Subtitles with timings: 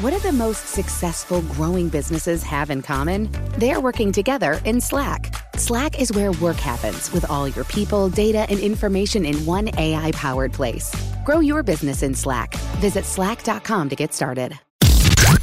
[0.00, 3.30] What do the most successful growing businesses have in common?
[3.58, 5.34] They're working together in Slack.
[5.56, 10.10] Slack is where work happens with all your people, data, and information in one AI
[10.12, 10.94] powered place.
[11.24, 12.54] Grow your business in Slack.
[12.80, 14.58] Visit slack.com to get started.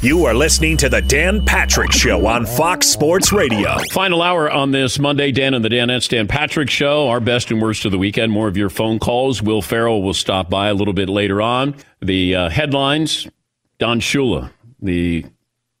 [0.02, 3.76] You are listening to the Dan Patrick Show on Fox Sports Radio.
[3.92, 7.60] Final hour on this Monday, Dan and the Danettes, Dan Patrick Show, our best and
[7.60, 8.32] worst of the weekend.
[8.32, 9.42] More of your phone calls.
[9.42, 11.74] Will Ferrell will stop by a little bit later on.
[12.00, 13.28] The uh, headlines
[13.80, 15.24] Don Shula, the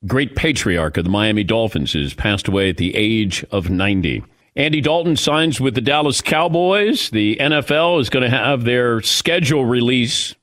[0.06, 4.24] great patriarch of the Miami Dolphins, has passed away at the age of 90.
[4.56, 7.10] Andy Dalton signs with the Dallas Cowboys.
[7.10, 10.34] The NFL is going to have their schedule release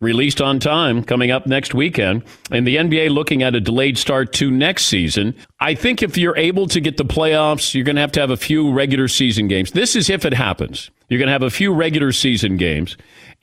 [0.00, 2.22] released on time coming up next weekend.
[2.50, 5.34] And the NBA looking at a delayed start to next season.
[5.58, 8.30] I think if you're able to get the playoffs, you're going to have to have
[8.30, 9.72] a few regular season games.
[9.72, 10.90] This is if it happens.
[11.08, 12.96] You're going to have a few regular season games.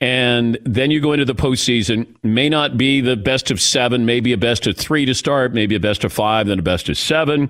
[0.04, 2.14] And then you go into the postseason.
[2.22, 5.76] May not be the best of seven, maybe a best of three to start, maybe
[5.76, 7.48] a best of five, then a best of seven.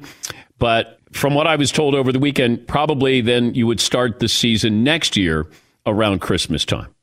[0.61, 4.29] But from what I was told over the weekend, probably then you would start the
[4.29, 5.49] season next year
[5.85, 6.95] around Christmas time.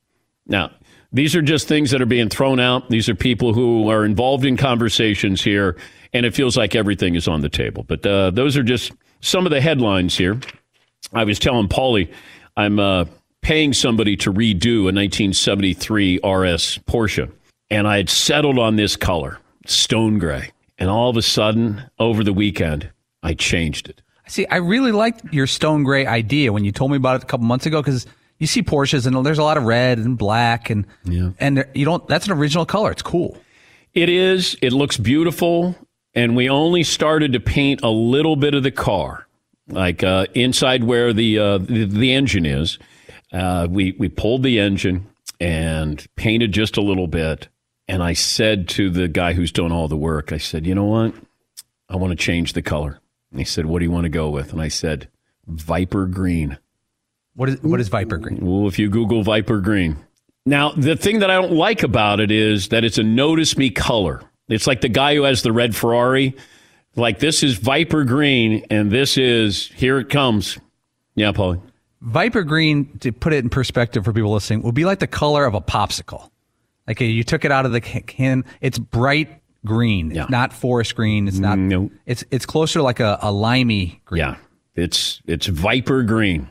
[0.48, 0.72] Now,
[1.12, 2.90] these are just things that are being thrown out.
[2.90, 5.76] These are people who are involved in conversations here,
[6.14, 7.84] and it feels like everything is on the table.
[7.86, 10.40] But uh, those are just some of the headlines here.
[11.12, 12.10] I was telling Paulie,
[12.56, 13.04] I'm uh,
[13.42, 17.32] paying somebody to redo a 1973 RS Porsche,
[17.70, 20.52] and I had settled on this color, stone gray.
[20.78, 22.90] And all of a sudden, over the weekend,
[23.22, 24.02] I changed it.
[24.26, 27.24] I see, I really liked your stone gray idea when you told me about it
[27.24, 28.08] a couple months ago because
[28.40, 31.30] you see Porsches and there's a lot of red and black and Yeah.
[31.40, 32.08] and you don't.
[32.08, 32.92] That's an original color.
[32.92, 33.38] It's cool.
[33.94, 34.56] It is.
[34.62, 35.76] It looks beautiful.
[36.16, 39.28] And we only started to paint a little bit of the car,
[39.68, 42.80] like uh, inside where the, uh, the the engine is.
[43.32, 45.08] Uh, we we pulled the engine
[45.40, 47.48] and painted just a little bit.
[47.88, 50.86] And I said to the guy who's doing all the work, I said, you know
[50.86, 51.14] what?
[51.90, 53.02] I want to change the color.
[53.32, 54.54] And he said, what do you want to go with?
[54.54, 55.10] And I said,
[55.48, 56.58] Viper Green.
[57.36, 58.46] What is what is Viper Green?
[58.46, 59.98] Well, if you Google Viper Green.
[60.46, 63.70] Now, the thing that I don't like about it is that it's a notice me
[63.70, 64.22] color.
[64.48, 66.36] It's like the guy who has the red Ferrari.
[66.96, 70.58] Like this is Viper Green, and this is here it comes.
[71.16, 71.62] Yeah, Paulie.
[72.02, 75.46] Viper Green, to put it in perspective for people listening, would be like the color
[75.46, 76.30] of a popsicle.
[76.88, 80.12] Like you took it out of the can, it's bright green.
[80.12, 80.24] Yeah.
[80.24, 81.28] It's not forest green.
[81.28, 81.58] It's not.
[81.58, 81.92] No.
[82.06, 84.20] It's it's closer to like a, a limey green.
[84.20, 84.36] Yeah,
[84.76, 86.50] it's it's Viper Green.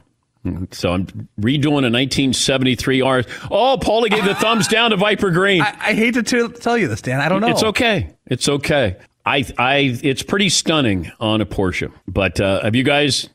[0.71, 1.05] So I'm
[1.39, 3.25] redoing a 1973 R.
[3.51, 5.61] Oh, Paulie gave the thumbs down to Viper Green.
[5.61, 7.21] I, I hate to t- tell you this, Dan.
[7.21, 7.49] I don't know.
[7.49, 8.17] It's okay.
[8.25, 8.97] It's okay.
[9.27, 11.93] I, I, it's pretty stunning on a Porsche.
[12.09, 13.29] But uh, have you guys?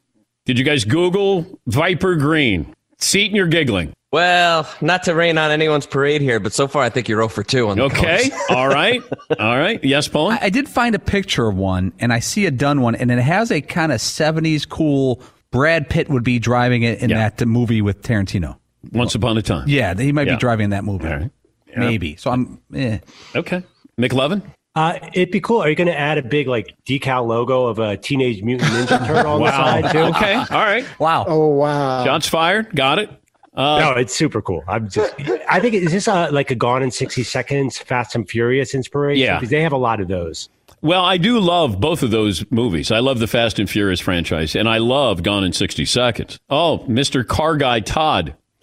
[0.45, 2.73] Did you guys Google Viper Green?
[2.99, 3.93] Seton, you're giggling.
[4.11, 7.27] Well, not to rain on anyone's parade here, but so far I think you're 0
[7.29, 8.29] for 2 on the Okay.
[8.49, 9.01] All right.
[9.39, 9.83] All right.
[9.83, 10.29] Yes, Paul.
[10.31, 13.11] I, I did find a picture of one, and I see a done one, and
[13.11, 15.21] it has a kind of '70s cool.
[15.51, 17.29] Brad Pitt would be driving it in Yeah.
[17.29, 18.57] that movie with Tarantino.
[18.93, 19.67] Once upon a time.
[19.67, 20.35] Yeah, he might Yeah.
[20.35, 21.07] be driving that movie.
[21.07, 21.31] All right.
[21.75, 22.15] Maybe.
[22.15, 22.59] So I'm.
[22.73, 22.99] Eh.
[23.35, 23.63] Okay.
[23.99, 24.41] McLovin.
[24.75, 25.61] Uh, it'd be cool.
[25.61, 29.07] Are you going to add a big like decal logo of a Teenage Mutant Ninja
[29.07, 29.99] Turtle on the side too?
[29.99, 30.33] Okay.
[30.35, 30.85] All right.
[30.99, 31.25] Wow.
[31.27, 32.03] Oh wow!
[32.03, 32.75] Shots fired.
[32.75, 33.09] Got it.
[33.53, 34.63] Uh, no, it's super cool.
[34.67, 35.13] I'm just.
[35.49, 39.23] I think is this a, like a Gone in sixty seconds, Fast and Furious inspiration?
[39.23, 39.35] Yeah.
[39.37, 40.49] because they have a lot of those.
[40.81, 42.91] Well, I do love both of those movies.
[42.91, 46.37] I love the Fast and Furious franchise, and I love Gone in 60 Seconds.
[46.49, 47.25] Oh, Mr.
[47.25, 48.35] Car Guy Todd.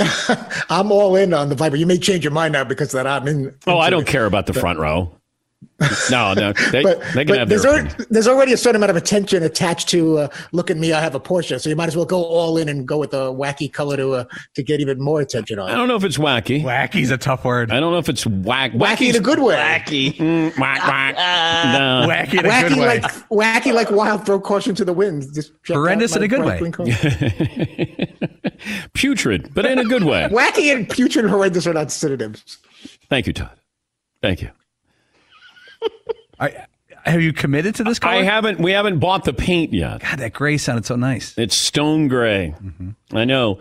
[0.68, 1.74] I'm all in on the Viper.
[1.76, 3.54] You may change your mind now because of that I'm in.
[3.66, 5.16] Oh, I don't care about the front row.
[6.10, 8.76] No, no, they, but, they can but have there's, their already, there's already a certain
[8.76, 11.60] amount of attention attached to uh, look at me, I have a Porsche.
[11.60, 14.12] So you might as well go all in and go with a wacky color to
[14.12, 14.24] uh,
[14.54, 15.70] to get even more attention on.
[15.70, 16.62] I don't know if it's wacky.
[16.62, 17.72] Wacky's a tough word.
[17.72, 18.72] I don't know if it's whack.
[18.72, 19.56] Wacky in a good way.
[19.56, 20.14] Wacky.
[20.14, 21.16] Mm, whack, whack.
[21.16, 22.06] no.
[22.08, 23.00] Wacky in a Wacky good way.
[23.00, 24.24] like wacky like wild.
[24.24, 25.26] Throw caution to the wind.
[25.34, 26.60] Just Horrendous in a good way.
[28.94, 30.28] Putrid, but in a good way.
[30.30, 32.58] wacky and putrid and horrendous are not synonyms.
[33.08, 33.58] Thank you, Todd.
[34.20, 34.50] Thank you.
[36.40, 36.66] I,
[37.04, 38.14] have you committed to this color?
[38.14, 38.58] I haven't.
[38.58, 40.00] We haven't bought the paint yet.
[40.00, 41.36] God, that gray sounded so nice.
[41.36, 42.54] It's stone gray.
[43.12, 43.58] I know.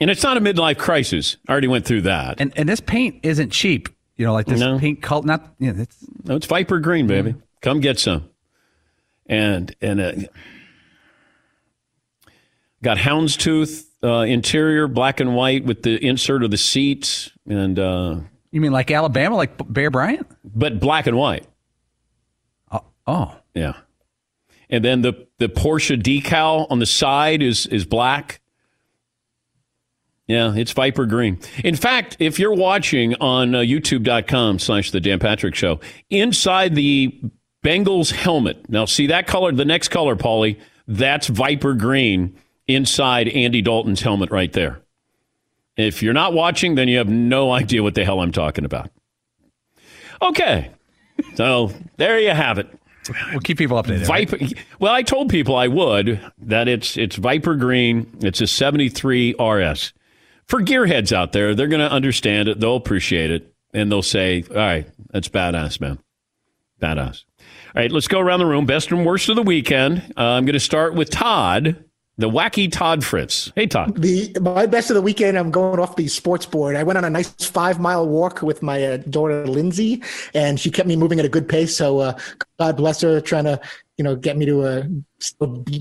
[0.00, 1.36] And it's not a midlife crisis.
[1.48, 2.40] I already went through that.
[2.40, 3.88] And and this paint isn't cheap.
[4.16, 4.78] You know, like this No.
[4.78, 5.24] paint color.
[5.26, 7.34] Not you know, it's No, it's Viper Green, baby.
[7.62, 8.28] Come get some.
[9.26, 10.12] And and uh,
[12.82, 18.16] got houndstooth uh, interior, black and white with the insert of the seats, and uh,
[18.50, 20.26] you mean like Alabama, like Bear Bryant?
[20.44, 21.46] but black and white.
[23.06, 23.74] Oh, Yeah.
[24.70, 28.40] And then the the Porsche decal on the side is is black.
[30.26, 31.38] Yeah, it's Viper Green.
[31.64, 35.80] In fact, if you're watching on uh, youtube.com slash the Dan Patrick Show,
[36.10, 37.18] inside the
[37.64, 42.36] Bengals helmet, now see that color, the next color, Paulie, that's Viper Green
[42.66, 44.82] inside Andy Dalton's helmet right there.
[45.78, 48.90] If you're not watching, then you have no idea what the hell I'm talking about.
[50.20, 50.70] Okay.
[51.36, 52.68] So there you have it.
[53.30, 54.08] we'll keep people updated.
[54.08, 54.28] right?
[54.28, 54.44] Viper.
[54.80, 58.10] Well, I told people I would that it's it's Viper Green.
[58.20, 59.92] It's a 73 RS.
[60.46, 62.58] For gearheads out there, they're going to understand it.
[62.58, 65.98] They'll appreciate it, and they'll say, "All right, that's badass, man,
[66.80, 67.24] badass."
[67.76, 68.64] All right, let's go around the room.
[68.66, 70.12] Best and worst of the weekend.
[70.16, 71.84] Uh, I'm going to start with Todd,
[72.18, 73.52] the wacky Todd Fritz.
[73.54, 73.96] Hey, Todd.
[73.96, 75.38] The my best of the weekend.
[75.38, 76.74] I'm going off the sports board.
[76.74, 80.02] I went on a nice five mile walk with my uh, daughter Lindsay,
[80.34, 81.76] and she kept me moving at a good pace.
[81.76, 82.18] So uh,
[82.58, 83.60] God bless her, trying to
[83.98, 84.82] you know get me to uh,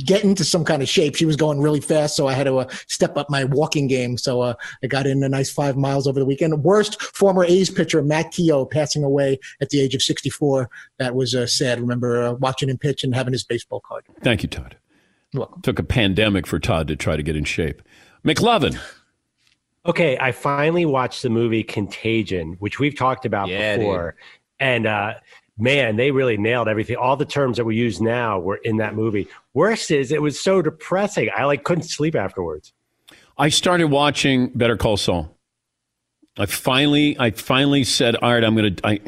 [0.06, 1.16] get into some kind of shape.
[1.16, 4.16] She was going really fast, so I had to uh, step up my walking game.
[4.20, 4.54] So uh,
[4.84, 6.64] I got in a nice five miles over the weekend.
[6.64, 10.70] Worst former A's pitcher Matt Keogh passing away at the age of 64.
[11.00, 11.82] That was uh, sad.
[11.82, 14.04] Remember uh, watching him pitch and having his baseball card.
[14.22, 14.76] Thank you, Todd.
[15.38, 15.62] You're welcome.
[15.62, 17.84] Took a pandemic for Todd to try to get in shape.
[18.26, 18.80] McLovin.
[19.86, 24.16] Okay, I finally watched the movie Contagion, which we've talked about Yeah, before.
[24.60, 25.14] And uh,
[25.58, 26.96] man, they really nailed everything.
[26.96, 29.28] All the terms that we use now were in that movie.
[29.54, 31.30] Worst is it was so depressing.
[31.38, 32.74] I like couldn't sleep afterwards.
[33.38, 35.38] I started watching Better Call Saul.
[36.40, 39.00] I finally, I finally said, "All right, I'm gonna, I,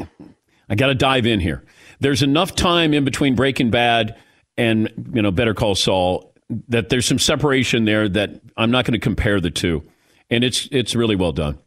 [0.70, 1.64] I got to dive in here."
[2.00, 4.16] There's enough time in between Breaking Bad
[4.60, 6.34] and you know Better Call Saul
[6.68, 9.84] that there's some separation there that I'm not going to compare the two,
[10.30, 11.58] and it's it's really well done.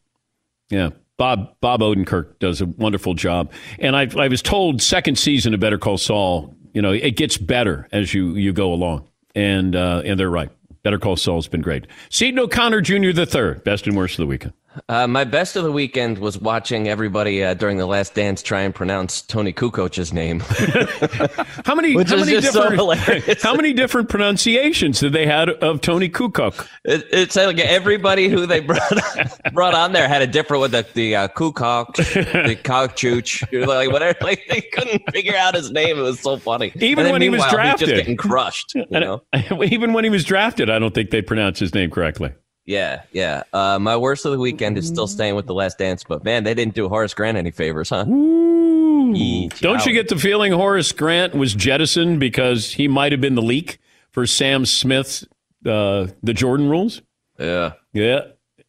[0.69, 5.55] Yeah, Bob Bob Odenkirk does a wonderful job, and I I was told second season
[5.55, 9.75] of Better Call Saul, you know, it gets better as you you go along, and
[9.75, 10.51] uh, and they're right.
[10.83, 11.87] Better Call Saul's been great.
[12.11, 13.13] Seton O'Connor Jr.
[13.13, 14.53] the third, best and worst of the weekend.
[14.89, 18.63] Uh, my best of the weekend was watching everybody uh, during the last dance try
[18.63, 20.41] and pronounce Toni Kukoc's name.
[21.65, 21.95] How many?
[21.95, 23.43] Which how many just so different?
[23.43, 26.67] how many different pronunciations did they had of Toni Kukoc?
[26.85, 28.93] It, it's like everybody who they brought
[29.53, 34.19] brought on there had a different with the the uh, Kukok, the Kokchuch, like whatever.
[34.21, 35.99] Like they couldn't figure out his name.
[35.99, 36.73] It was so funny.
[36.77, 37.89] Even when he was drafted.
[37.89, 38.75] just getting crushed.
[38.75, 39.23] You know?
[39.65, 42.33] even when he was drafted, I don't think they pronounced his name correctly.
[42.65, 43.43] Yeah, yeah.
[43.53, 46.45] Uh, my worst of the weekend is still staying with the Last Dance, but man,
[46.45, 48.05] they didn't do Horace Grant any favors, huh?
[48.07, 53.35] Yee, Don't you get the feeling Horace Grant was jettisoned because he might have been
[53.35, 53.79] the leak
[54.11, 55.25] for Sam Smith's
[55.67, 57.03] uh, the Jordan rules?
[57.39, 57.73] Yeah.
[57.93, 58.21] Yeah,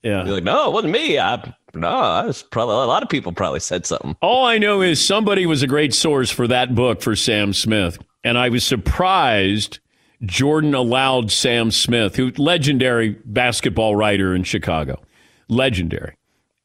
[0.02, 0.26] yeah.
[0.26, 1.20] You're like, no, it wasn't me.
[1.20, 4.16] I no, I was probably a lot of people probably said something.
[4.22, 7.98] All I know is somebody was a great source for that book for Sam Smith,
[8.24, 9.80] and I was surprised
[10.26, 15.02] Jordan allowed Sam Smith, who legendary basketball writer in Chicago,
[15.48, 16.16] legendary,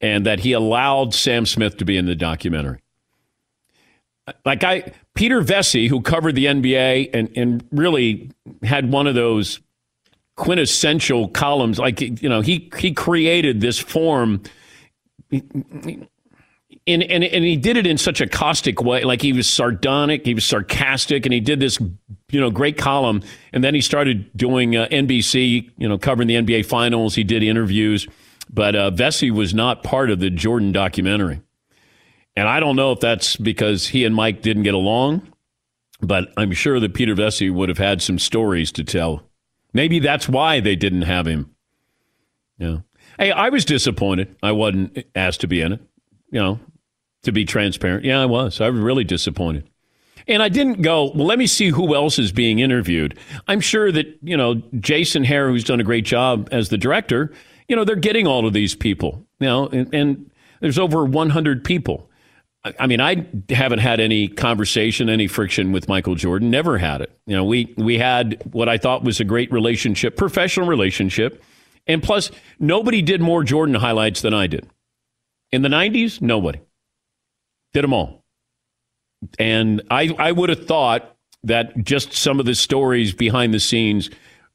[0.00, 2.80] and that he allowed Sam Smith to be in the documentary.
[4.44, 8.30] Like I, Peter Vecsey, who covered the NBA and and really
[8.62, 9.60] had one of those
[10.36, 14.42] quintessential columns, like you know, he he created this form
[16.88, 19.04] and, and and he did it in such a caustic way.
[19.04, 21.78] Like he was sardonic he was sarcastic and he did this
[22.30, 23.22] you know great column.
[23.52, 27.14] And then he started doing uh, NBC you know covering the NBA finals.
[27.14, 28.06] He did interviews.
[28.50, 31.42] But uh, Vecsey was not part of the Jordan documentary.
[32.34, 35.32] And I don't know if that's because he and Mike didn't get along
[36.00, 39.22] but I'm sure that Peter Vecsey would have had some stories to tell.
[39.72, 41.54] Maybe that's why they didn't have him.
[42.56, 42.78] Yeah.
[43.18, 45.80] Hey I was disappointed I wasn't asked to be in it
[46.30, 46.60] you know
[47.22, 48.04] to be transparent.
[48.04, 48.60] Yeah, I was.
[48.60, 49.68] I was really disappointed.
[50.26, 53.18] And I didn't go, well, let me see who else is being interviewed.
[53.48, 57.32] I'm sure that, you know, Jason Hehir, who's done a great job as the director,
[57.66, 61.64] you know, they're getting all of these people, you know, and, and there's over 100
[61.64, 62.10] people.
[62.78, 66.50] I mean, I haven't had any conversation, any friction with Michael Jordan.
[66.50, 67.18] Never had it.
[67.24, 71.42] You know, we we had what I thought was a great relationship, professional relationship,
[71.86, 74.68] and plus, nobody did more Jordan highlights than I did.
[75.52, 76.60] In the '90s, nobody
[77.72, 78.24] did them all.
[79.38, 84.10] And I I would have thought that just some of the stories behind the scenes,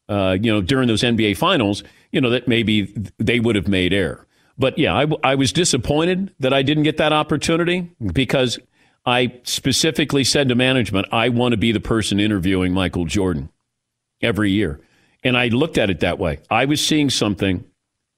[0.10, 3.94] uh, you know, during those NBA finals, you know, that maybe they would have made
[3.94, 4.26] air.
[4.58, 8.60] But yeah, I, I was disappointed that I didn't get that opportunity because
[9.06, 13.50] I specifically said to management, I want to be the person interviewing Michael Jordan
[14.22, 14.80] every year.
[15.24, 16.40] And I looked at it that way.
[16.50, 17.66] I was seeing something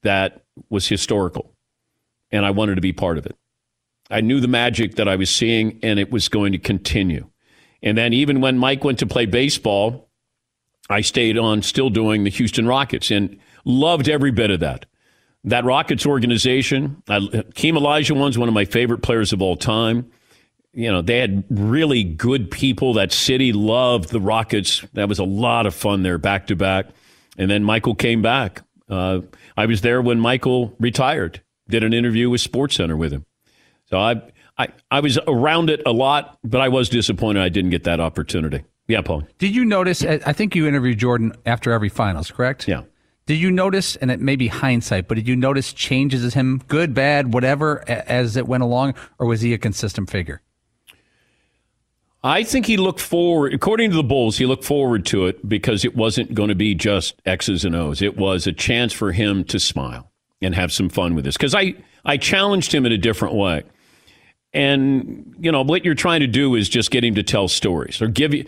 [0.03, 1.51] that was historical,
[2.31, 3.35] and I wanted to be part of it.
[4.09, 7.29] I knew the magic that I was seeing, and it was going to continue.
[7.81, 10.09] And then, even when Mike went to play baseball,
[10.89, 14.85] I stayed on still doing the Houston Rockets and loved every bit of that
[15.45, 20.12] that Rockets organization, I, Keem Olajuwon's one of my favorite players of all time.
[20.74, 22.93] You know, they had really good people.
[22.93, 24.83] That city loved the Rockets.
[24.93, 26.88] That was a lot of fun there, back to back.
[27.38, 28.63] And then Michael came back.
[28.89, 29.21] Uh,
[29.55, 31.41] I was there when Michael retired.
[31.69, 33.25] Did an interview with SportsCenter with him.
[33.89, 34.22] So I,
[34.58, 38.00] I, I was around it a lot, but I was disappointed I didn't get that
[38.00, 38.63] opportunity.
[38.88, 39.24] Yeah, Paul.
[39.39, 40.04] Did you notice?
[40.04, 42.68] Uh, I think you interviewed Jordan after every finals, correct?
[42.68, 42.84] Yeah.
[43.25, 46.62] Did you notice, and it may be hindsight, but did you notice changes as him,
[46.68, 50.44] good, bad, whatever, as it went along, or was he a consistent figure?
[52.24, 55.86] I think he looked forward, according to the Bulls, he looked forward to it because
[55.86, 58.01] it wasn't going to be just X's and O's.
[58.01, 60.12] It was a chance for him to smile
[60.42, 61.38] and have some fun with this.
[61.38, 63.63] Because I, I challenged him in a different way.
[64.55, 68.01] And, you know, what you're trying to do is just get him to tell stories
[68.01, 68.45] or give you.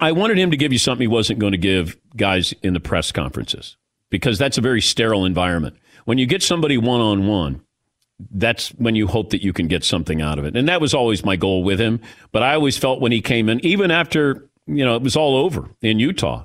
[0.00, 2.80] I wanted him to give you something he wasn't going to give guys in the
[2.80, 3.76] press conferences
[4.08, 5.76] because that's a very sterile environment.
[6.04, 7.60] When you get somebody one on one,
[8.30, 10.56] that's when you hope that you can get something out of it.
[10.56, 12.00] And that was always my goal with him.
[12.30, 15.36] But I always felt when he came in, even after, you know, it was all
[15.36, 16.44] over in Utah,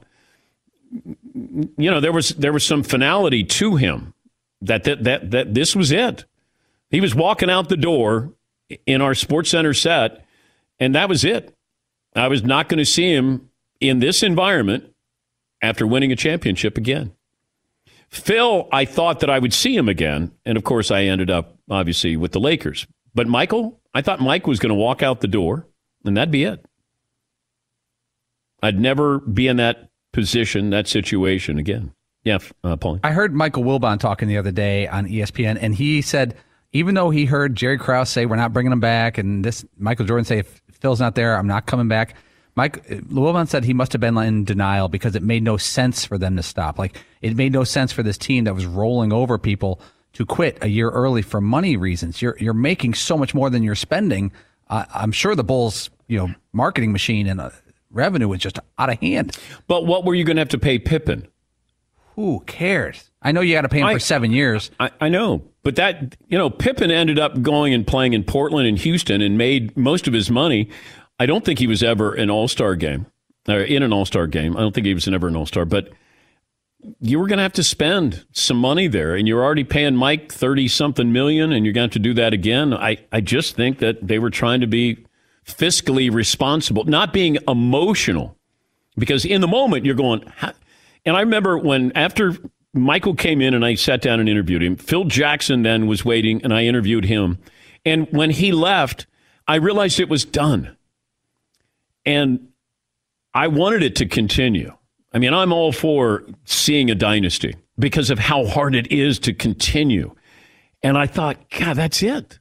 [0.91, 4.15] you know, there was there was some finality to him
[4.59, 6.25] that that that, that this was it.
[6.89, 8.33] He was walking out the door
[8.85, 10.25] in our Sports Center set,
[10.79, 11.55] and that was it.
[12.15, 13.49] I was not going to see him
[13.79, 14.93] in this environment
[15.61, 17.13] after winning a championship again.
[18.09, 20.31] Phil, I thought that I would see him again.
[20.45, 22.85] And of course, I ended up obviously with the Lakers.
[23.15, 25.65] But Michael, I thought Mike was going to walk out the door
[26.05, 26.65] and that'd be it.
[28.63, 31.93] I'd never be in that position, that situation again.
[32.23, 32.99] Yeah, uh, Paul.
[33.03, 36.35] I heard Michael Wilbon talking the other day on ESPN, and he said
[36.73, 40.05] even though he heard Jerry Krause say we're not bringing him back, and this Michael
[40.05, 42.15] Jordan say if Phil's not there, I'm not coming back.
[42.55, 46.17] Mike Wilbon said he must have been in denial because it made no sense for
[46.17, 46.77] them to stop.
[46.77, 49.79] Like it made no sense for this team that was rolling over people
[50.13, 52.21] to quit a year early for money reasons.
[52.21, 54.31] You're you're making so much more than you're spending.
[54.69, 57.51] Uh, I'm sure the Bulls, you know, marketing machine and uh,
[57.89, 59.37] revenue was just out of hand.
[59.67, 61.27] But what were you going to have to pay Pippen?
[62.15, 63.09] Who cares?
[63.21, 64.71] I know you got to pay him I, for seven years.
[64.79, 68.67] I, I know, but that you know, Pippen ended up going and playing in Portland
[68.67, 70.69] and Houston and made most of his money
[71.21, 73.05] I don't think he was ever an All Star game
[73.47, 74.57] or in an All Star game.
[74.57, 75.89] I don't think he was ever an All Star, but
[76.99, 80.31] you were going to have to spend some money there, and you're already paying Mike
[80.31, 82.73] thirty something million, and you're going to have to do that again.
[82.73, 85.05] I I just think that they were trying to be
[85.45, 88.35] fiscally responsible, not being emotional,
[88.97, 90.23] because in the moment you're going.
[91.05, 92.35] And I remember when after
[92.73, 94.75] Michael came in and I sat down and interviewed him.
[94.75, 97.37] Phil Jackson then was waiting, and I interviewed him.
[97.85, 99.07] And when he left,
[99.47, 100.77] I realized it was done.
[102.05, 102.47] And
[103.33, 104.73] I wanted it to continue.
[105.13, 109.33] I mean, I'm all for seeing a dynasty because of how hard it is to
[109.33, 110.15] continue.
[110.83, 112.39] And I thought, God, that's it.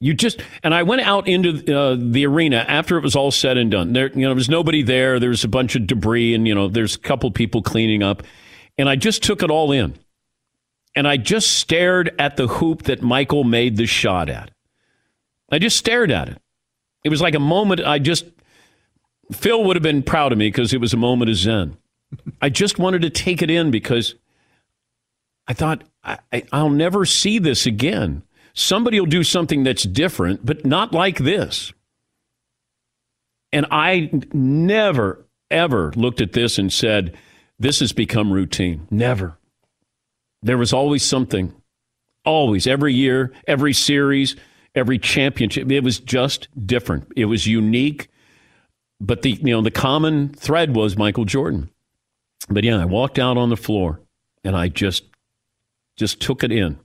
[0.00, 3.56] You just and I went out into uh, the arena after it was all said
[3.56, 3.92] and done.
[3.92, 5.20] There, you know, there was nobody there.
[5.20, 8.24] There was a bunch of debris, and you know, there's a couple people cleaning up,
[8.78, 9.98] and I just took it all in,
[10.94, 14.50] and I just stared at the hoop that Michael made the shot at.
[15.50, 16.38] I just stared at it,
[17.04, 17.82] it was like a moment.
[17.82, 18.24] I just,
[19.32, 21.76] Phil would have been proud of me because it was a moment of Zen.
[22.40, 24.14] I just wanted to take it in because
[25.46, 28.22] I thought, I, I'll never see this again.
[28.54, 31.72] Somebody will do something that's different, but not like this.
[33.52, 37.16] And I never, ever looked at this and said,
[37.62, 38.86] this has become routine.
[38.90, 39.38] Never.
[40.42, 41.54] There was always something.
[42.24, 42.66] Always.
[42.66, 44.36] Every year, every series
[44.74, 45.70] every championship.
[45.70, 47.10] It was just different.
[47.16, 48.08] It was unique.
[49.00, 51.70] But the you know the common thread was Michael Jordan.
[52.48, 54.00] But yeah, I walked out on the floor
[54.44, 55.04] and I just
[55.96, 56.78] just took it in.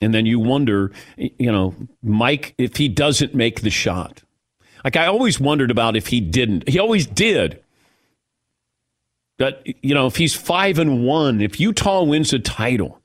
[0.00, 4.22] And then you wonder, you know, Mike, if he doesn't make the shot.
[4.86, 6.68] Like I always wondered about if he didn't.
[6.68, 7.60] He always did.
[9.36, 13.02] But you know, if he's five and one, if Utah wins a title,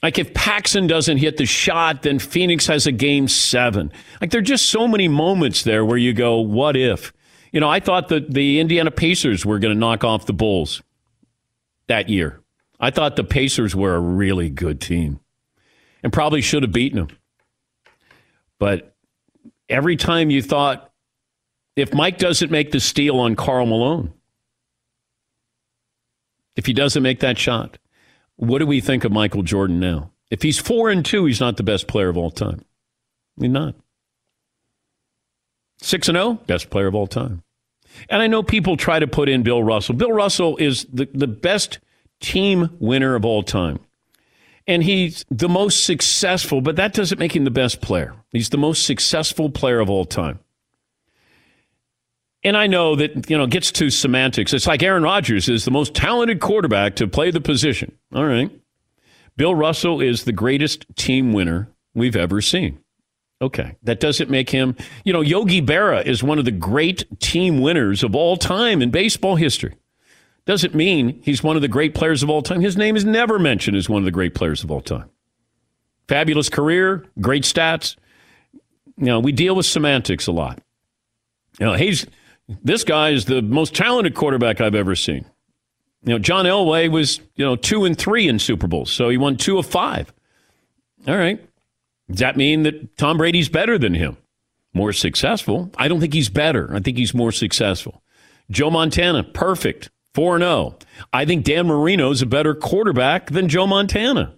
[0.00, 3.90] like if Paxson doesn't hit the shot, then Phoenix has a game seven.
[4.20, 7.12] Like there are just so many moments there where you go, what if?
[7.50, 10.84] You know, I thought that the Indiana Pacers were going to knock off the Bulls
[11.88, 12.38] that year.
[12.78, 15.18] I thought the Pacers were a really good team
[16.04, 17.18] and probably should have beaten them.
[18.60, 18.94] But
[19.68, 20.90] every time you thought,
[21.76, 24.12] if Mike doesn't make the steal on Karl Malone,
[26.56, 27.78] if he doesn't make that shot,
[28.36, 30.10] what do we think of Michael Jordan now?
[30.30, 32.64] If he's four and two, he's not the best player of all time.
[33.38, 33.74] He's not.
[35.80, 37.42] Six and zero, oh, best player of all time.
[38.08, 39.94] And I know people try to put in Bill Russell.
[39.94, 41.78] Bill Russell is the, the best
[42.20, 43.80] team winner of all time.
[44.66, 48.14] And he's the most successful, but that doesn't make him the best player.
[48.30, 50.38] He's the most successful player of all time.
[52.44, 54.52] And I know that, you know, it gets to semantics.
[54.52, 57.96] It's like Aaron Rodgers is the most talented quarterback to play the position.
[58.14, 58.50] All right.
[59.36, 62.80] Bill Russell is the greatest team winner we've ever seen.
[63.40, 63.76] Okay.
[63.82, 68.02] That doesn't make him, you know, Yogi Berra is one of the great team winners
[68.02, 69.74] of all time in baseball history.
[70.44, 72.60] Doesn't mean he's one of the great players of all time.
[72.60, 75.08] His name is never mentioned as one of the great players of all time.
[76.08, 77.96] Fabulous career, great stats.
[78.96, 80.60] You know, we deal with semantics a lot.
[81.58, 82.06] You know, he's
[82.62, 85.24] this guy is the most talented quarterback I've ever seen.
[86.04, 89.16] You know, John Elway was, you know, two and three in Super Bowls, so he
[89.16, 90.12] won two of five.
[91.06, 91.40] All right.
[92.10, 94.16] Does that mean that Tom Brady's better than him?
[94.74, 95.70] More successful?
[95.76, 96.74] I don't think he's better.
[96.74, 98.02] I think he's more successful.
[98.50, 99.90] Joe Montana, perfect.
[100.14, 100.78] 4 0.
[101.12, 104.34] I think Dan Marino's a better quarterback than Joe Montana.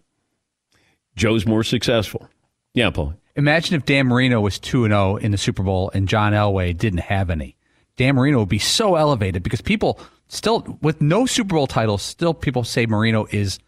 [1.17, 2.29] Joe's more successful.
[2.75, 3.15] Yeah, Paul.
[3.37, 7.01] Imagine if Dan Marino was 2 0 in the Super Bowl and John Elway didn't
[7.01, 7.57] have any.
[7.97, 12.35] Dan Marino would be so elevated because people still, with no Super Bowl titles, still
[12.35, 13.59] people say Marino is,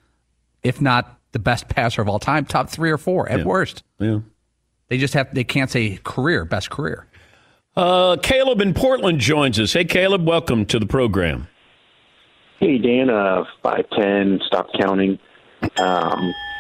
[0.63, 3.45] if not the best passer of all time, top three or four at yeah.
[3.45, 3.83] worst.
[3.99, 4.21] Yeah.
[4.89, 7.07] They just have, they can't say career, best career.
[7.77, 9.75] Uh, Caleb in Portland joins us.
[9.75, 11.47] Hey, Caleb, welcome to the program.
[12.59, 15.19] Hey, Dan, uh, 5'10, stop counting.
[15.77, 16.56] Um, just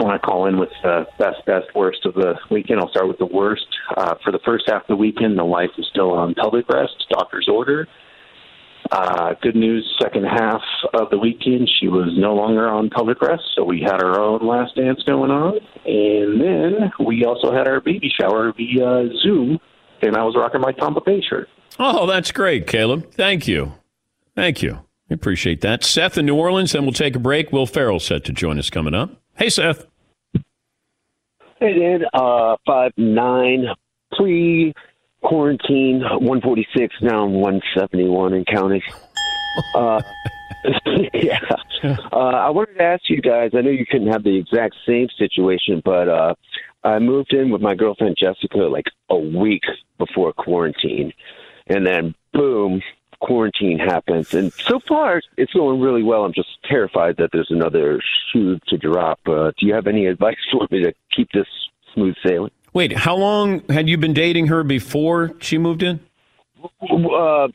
[0.00, 2.80] want to call in with the best, best, worst of the weekend.
[2.80, 3.66] I'll start with the worst.
[3.96, 7.06] Uh, for the first half of the weekend, the wife is still on pelvic rest,
[7.10, 7.86] doctor's order.
[8.90, 10.62] Uh, good news, second half
[10.94, 14.44] of the weekend, she was no longer on pelvic rest, so we had our own
[14.44, 15.58] last dance going on.
[15.84, 19.60] And then we also had our baby shower via Zoom,
[20.02, 21.48] and I was rocking my Tampa Bay shirt.
[21.78, 23.12] Oh, that's great, Caleb.
[23.12, 23.74] Thank you.
[24.34, 24.80] Thank you.
[25.10, 25.84] I appreciate that.
[25.84, 27.52] Seth in New Orleans, then we'll take a break.
[27.52, 29.20] Will Ferrell set to join us coming up.
[29.34, 29.86] Hey, Seth.
[31.60, 32.04] Hey, Dan.
[32.14, 33.66] Uh, five nine
[34.16, 34.72] pre
[35.22, 38.82] quarantine, one forty six down one seventy one in county.
[39.74, 40.00] Uh,
[41.12, 41.38] yeah.
[41.84, 43.50] Uh, I wanted to ask you guys.
[43.54, 46.34] I know you couldn't have the exact same situation, but uh,
[46.82, 49.64] I moved in with my girlfriend Jessica like a week
[49.98, 51.12] before quarantine,
[51.66, 52.80] and then boom,
[53.20, 54.34] quarantine happens.
[54.34, 56.24] And so far, it's going really well.
[56.24, 58.00] I'm just terrified that there's another
[58.32, 59.20] shoe to drop.
[59.26, 61.46] Uh, do you have any advice for me to keep this
[61.94, 62.50] smooth sailing?
[62.72, 66.00] Wait, how long had you been dating her before she moved in?
[66.82, 67.48] Uh,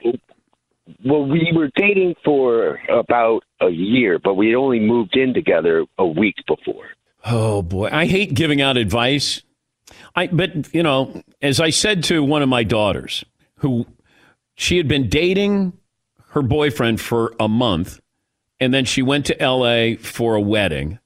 [1.03, 5.85] well, we were dating for about a year, but we had only moved in together
[5.97, 6.87] a week before.
[7.23, 9.41] Oh boy, I hate giving out advice.
[10.15, 13.23] I but you know, as I said to one of my daughters,
[13.57, 13.87] who
[14.55, 15.73] she had been dating
[16.29, 17.99] her boyfriend for a month,
[18.59, 20.99] and then she went to LA for a wedding.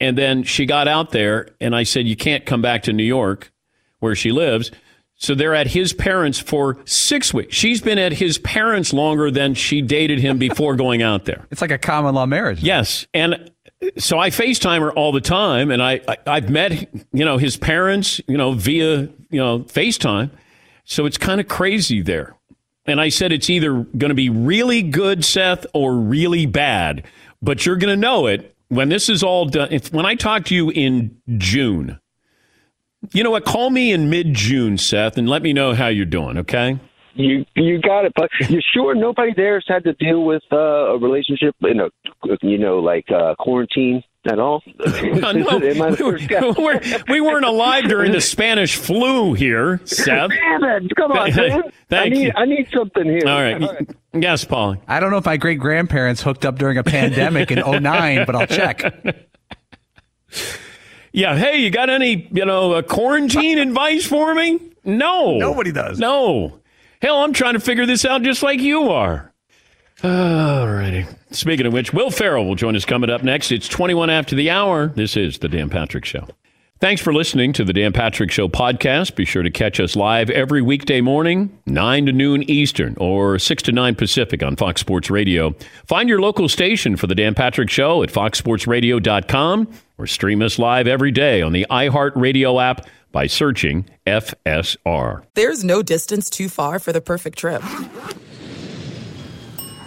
[0.00, 3.04] And then she got out there, and I said, You can't come back to New
[3.04, 3.52] York
[4.00, 4.70] where she lives.
[5.14, 7.54] So they're at his parents for six weeks.
[7.54, 11.46] She's been at his parents longer than she dated him before going out there.
[11.52, 12.60] It's like a common law marriage.
[12.60, 13.06] Yes.
[13.14, 13.52] And
[13.98, 17.56] so I FaceTime her all the time, and I, I have met you know his
[17.56, 20.30] parents you know via you know FaceTime,
[20.84, 22.36] so it's kind of crazy there.
[22.84, 27.04] And I said it's either going to be really good, Seth, or really bad.
[27.40, 29.68] But you're going to know it when this is all done.
[29.70, 32.00] If, when I talk to you in June,
[33.12, 33.44] you know what?
[33.44, 36.78] Call me in mid June, Seth, and let me know how you're doing, okay?
[37.14, 40.98] You you got it, but you sure nobody there's had to deal with uh, a
[40.98, 41.88] relationship in a
[42.40, 44.62] you know like uh, quarantine at all?
[45.02, 45.48] No, no.
[45.60, 46.40] Am I the first guy?
[46.50, 50.06] We're, we weren't alive during the Spanish flu here, Seth.
[50.30, 50.96] Damn it!
[50.96, 51.62] Come on, man.
[51.62, 52.32] I Thank need you.
[52.34, 53.28] I need something here.
[53.28, 53.88] All right.
[54.14, 54.76] Yes, Paul.
[54.88, 58.34] I don't know if my great grandparents hooked up during a pandemic in 09, but
[58.34, 58.82] I'll check.
[61.12, 61.36] Yeah.
[61.36, 64.58] Hey, you got any, you know, uh, quarantine advice for me?
[64.84, 65.36] No.
[65.38, 65.98] Nobody does.
[65.98, 66.60] No.
[67.00, 69.31] Hell, I'm trying to figure this out just like you are.
[70.04, 71.06] All righty.
[71.30, 73.52] Speaking of which, Will Ferrell will join us coming up next.
[73.52, 74.88] It's 21 after the hour.
[74.88, 76.26] This is The Dan Patrick Show.
[76.80, 79.14] Thanks for listening to the Dan Patrick Show podcast.
[79.14, 83.62] Be sure to catch us live every weekday morning, 9 to noon Eastern or 6
[83.62, 85.54] to 9 Pacific on Fox Sports Radio.
[85.86, 90.88] Find your local station for the Dan Patrick Show at foxsportsradio.com or stream us live
[90.88, 95.22] every day on the iHeartRadio app by searching FSR.
[95.34, 97.62] There's no distance too far for the perfect trip.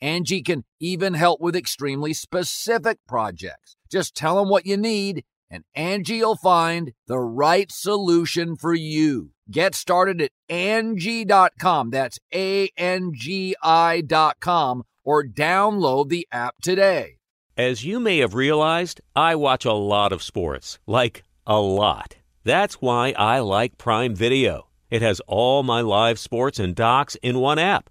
[0.00, 3.76] Angie can even help with extremely specific projects.
[3.90, 9.30] Just tell them what you need and Angie will find the right solution for you.
[9.50, 11.90] Get started at Angie.com.
[11.90, 17.16] That's A-N-G-I dot com or download the app today.
[17.56, 20.78] As you may have realized, I watch a lot of sports.
[20.86, 22.16] Like, a lot.
[22.44, 24.68] That's why I like Prime Video.
[24.90, 27.90] It has all my live sports and docs in one app.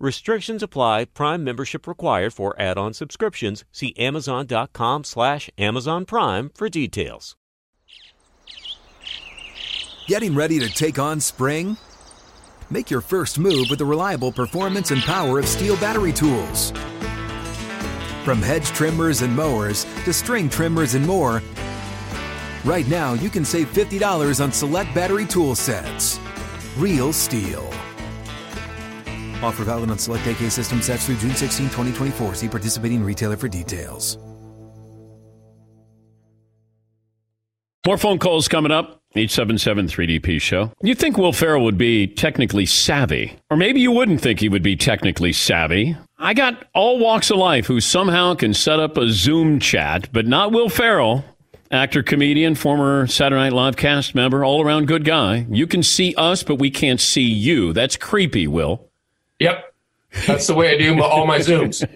[0.00, 1.06] Restrictions apply.
[1.06, 3.64] Prime membership required for add-on subscriptions.
[3.72, 7.34] See Amazon.com slash Amazon Prime for details.
[10.06, 11.76] Getting ready to take on spring?
[12.70, 16.70] Make your first move with the reliable performance and power of STIHL battery tools.
[18.24, 21.42] From hedge trimmers and mowers to string trimmers and more,
[22.64, 26.18] right now you can save $50 on select battery tool sets.
[26.76, 27.87] Real STIHL.
[29.42, 32.34] Offer valid on select AK system sets through June 16, 2024.
[32.34, 34.18] See participating retailer for details.
[37.86, 39.00] More phone calls coming up.
[39.14, 40.70] 877 3DP show.
[40.82, 44.62] You think Will Ferrell would be technically savvy, or maybe you wouldn't think he would
[44.62, 45.96] be technically savvy.
[46.18, 50.26] I got all walks of life who somehow can set up a Zoom chat, but
[50.26, 51.24] not Will Ferrell.
[51.70, 55.46] Actor, comedian, former Saturday Night Live cast member, all around good guy.
[55.50, 57.72] You can see us, but we can't see you.
[57.72, 58.87] That's creepy, Will.
[59.40, 59.74] Yep,
[60.26, 61.86] that's the way I do my, all my zooms.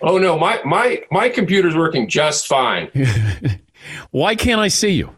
[0.00, 2.90] Oh no, my my my computer's working just fine.
[4.10, 5.14] Why can't I see you?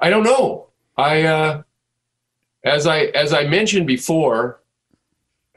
[0.00, 0.68] I don't know.
[0.96, 1.62] I uh,
[2.64, 4.60] as I as I mentioned before,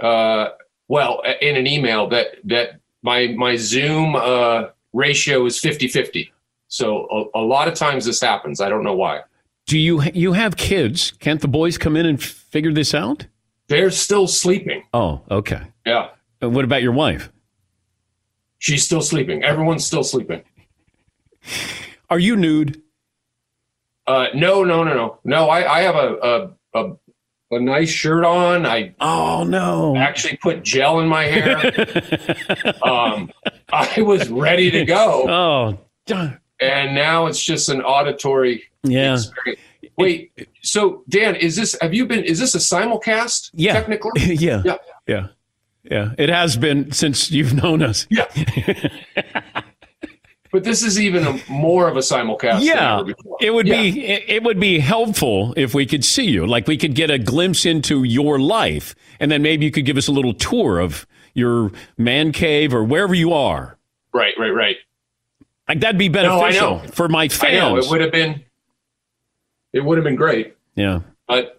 [0.01, 0.49] uh,
[0.87, 6.31] well, in an email that that my my Zoom uh, ratio is 50-50.
[6.67, 8.61] So a, a lot of times this happens.
[8.61, 9.21] I don't know why.
[9.65, 11.11] Do you you have kids?
[11.19, 13.25] Can't the boys come in and figure this out?
[13.71, 14.83] They're still sleeping.
[14.93, 15.61] Oh, okay.
[15.85, 16.09] Yeah.
[16.41, 17.31] And what about your wife?
[18.59, 19.45] She's still sleeping.
[19.45, 20.43] Everyone's still sleeping.
[22.09, 22.81] Are you nude?
[24.05, 25.47] Uh, no, no, no, no, no.
[25.47, 26.93] I, I have a, a, a,
[27.51, 28.65] a nice shirt on.
[28.65, 31.55] I oh no, actually put gel in my hair.
[32.83, 33.31] um,
[33.71, 35.29] I was ready to go.
[35.29, 36.37] Oh, done.
[36.59, 38.63] and now it's just an auditory.
[38.83, 39.13] Yeah.
[39.13, 39.61] Experience.
[39.97, 41.75] Wait, so Dan, is this?
[41.81, 42.23] Have you been?
[42.23, 43.51] Is this a simulcast?
[43.53, 43.73] Yeah.
[43.73, 44.11] technically.
[44.35, 44.61] yeah.
[44.65, 44.77] Yeah.
[45.07, 45.27] Yeah.
[45.83, 46.11] Yeah.
[46.17, 48.07] It has been since you've known us.
[48.09, 48.25] Yeah.
[50.51, 52.61] but this is even a, more of a simulcast.
[52.61, 53.37] Yeah, ever before.
[53.41, 53.81] it would Yeah.
[53.81, 56.45] be it it would be helpful if we could see you.
[56.45, 59.97] Like we could get a glimpse into your life, and then maybe you could give
[59.97, 63.77] us a little tour of your man cave or wherever you are.
[64.13, 64.75] Right, right, right.
[65.69, 66.87] Like that'd be No, I beneficial know.
[66.91, 67.85] for my I know fans.
[67.85, 68.43] it would have been.
[69.73, 70.99] It would have been great, yeah.
[71.27, 71.57] but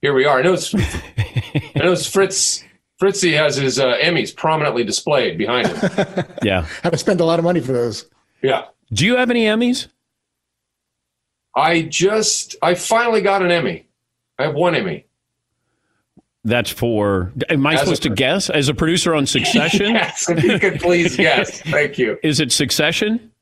[0.00, 0.38] here we are.
[0.38, 0.74] I know it's.
[0.74, 2.62] I know it's Fritz.
[2.98, 6.24] Fritzy has his uh, Emmys prominently displayed behind him.
[6.42, 6.62] Yeah.
[6.82, 8.06] Have to spend a lot of money for those.
[8.42, 8.66] Yeah.
[8.92, 9.88] Do you have any Emmys?
[11.56, 12.54] I just.
[12.62, 13.88] I finally got an Emmy.
[14.38, 15.06] I have one Emmy.
[16.44, 17.32] That's for.
[17.48, 19.94] Am I As supposed to guess as a producer on Succession?
[19.94, 21.60] yes, if you could please guess.
[21.62, 22.18] Thank you.
[22.22, 23.32] Is it Succession?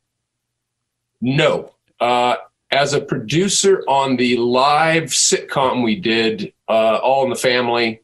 [1.21, 1.75] No.
[2.01, 2.37] Uh,
[2.71, 8.01] as a producer on the live sitcom we did, uh, All in the Family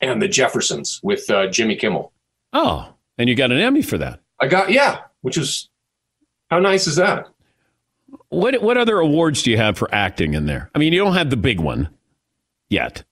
[0.00, 2.12] and The Jeffersons with uh, Jimmy Kimmel.
[2.52, 4.20] Oh, and you got an Emmy for that.
[4.40, 5.68] I got, yeah, which is,
[6.50, 7.28] how nice is that?
[8.28, 10.70] What what other awards do you have for acting in there?
[10.74, 11.88] I mean, you don't have the big one
[12.68, 13.04] yet.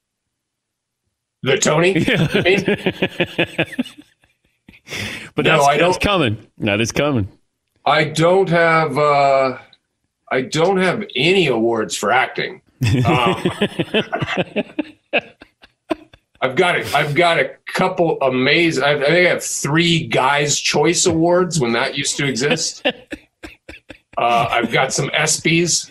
[1.43, 1.95] The Tony?
[5.35, 6.47] But No, that's, I that's don't- coming.
[6.59, 7.29] That is coming.
[7.87, 9.59] I don't have, uh,
[10.33, 12.63] I don't have any awards for acting.
[13.07, 13.37] Um,
[16.41, 18.83] I've got a, I've got a couple amazing.
[18.83, 22.85] I, I think I have three guys' choice awards when that used to exist.
[24.19, 25.91] Uh, I've got some ESPYS.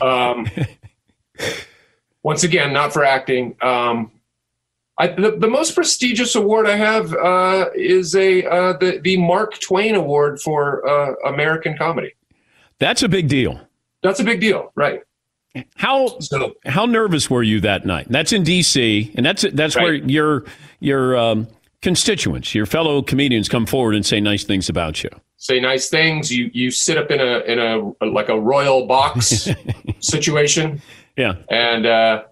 [0.00, 0.46] Um,
[2.22, 3.56] once again, not for acting.
[3.62, 4.10] Um,
[4.98, 9.60] I, the, the most prestigious award I have uh, is a uh, the the Mark
[9.60, 12.14] Twain Award for uh, American comedy.
[12.78, 13.60] That's a big deal.
[14.02, 15.00] That's a big deal, right?
[15.76, 16.18] How
[16.66, 18.06] how nervous were you that night?
[18.10, 19.12] That's in D.C.
[19.16, 20.44] and that's that's where your
[20.80, 21.48] your um,
[21.80, 25.10] constituents, your fellow comedians, come forward and say nice things about you.
[25.38, 26.30] Say nice things.
[26.30, 29.48] You you sit up in a in a like a royal box
[30.00, 30.82] situation.
[31.16, 31.36] Yeah.
[31.48, 32.24] and uh,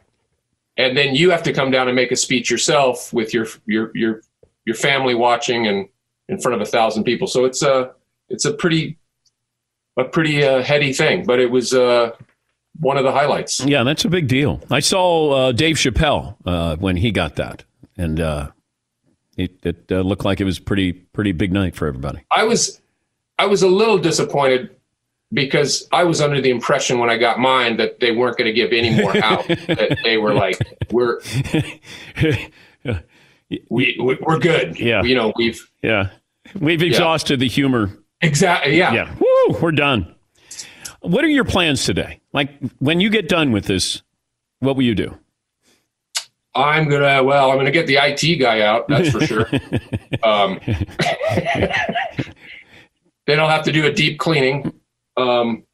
[0.77, 3.91] and then you have to come down and make a speech yourself with your your
[3.95, 4.23] your
[4.67, 5.89] your family watching and
[6.29, 7.27] in front of a thousand people.
[7.27, 7.93] So it's a
[8.29, 8.99] it's a pretty
[9.97, 12.11] a pretty uh, heady thing, but it was uh,
[12.81, 13.65] one of the highlights.
[13.65, 14.61] Yeah, that's a big deal.
[14.71, 17.65] I saw uh, Dave Chappelle uh, when he got that,
[17.97, 18.51] and uh,
[19.37, 22.25] it, it uh, looked like it was pretty pretty big night for everybody.
[22.35, 22.81] I was
[23.39, 24.71] I was a little disappointed
[25.33, 28.53] because I was under the impression when I got mine that they weren't going to
[28.53, 29.47] give any more out.
[29.49, 30.59] that they were like,
[30.91, 31.21] we're
[33.71, 34.79] we, we we're good.
[34.79, 35.03] Yeah.
[35.03, 36.11] you know we've Yeah,
[36.59, 37.97] we've exhausted the humor.
[38.20, 38.92] Exactly yeah.
[38.92, 40.14] Yeah, Woo, we're done.
[41.00, 42.20] What are your plans today?
[42.33, 44.03] Like when you get done with this,
[44.61, 45.18] what will you do?
[46.55, 48.88] I'm gonna well, I'm gonna get the IT guy out.
[48.88, 49.46] That's for sure.
[50.22, 50.61] um,
[53.27, 54.72] then I'll have to do a deep cleaning.
[55.16, 55.64] Um,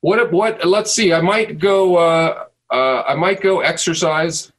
[0.00, 0.32] what?
[0.32, 0.66] What?
[0.66, 1.12] Let's see.
[1.12, 1.96] I might go.
[1.96, 4.52] Uh, uh, I might go exercise.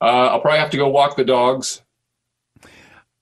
[0.00, 1.82] Uh, I'll probably have to go walk the dogs.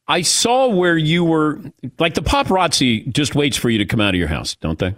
[0.09, 1.61] I saw where you were
[1.99, 4.95] like the paparazzi just waits for you to come out of your house, don't they?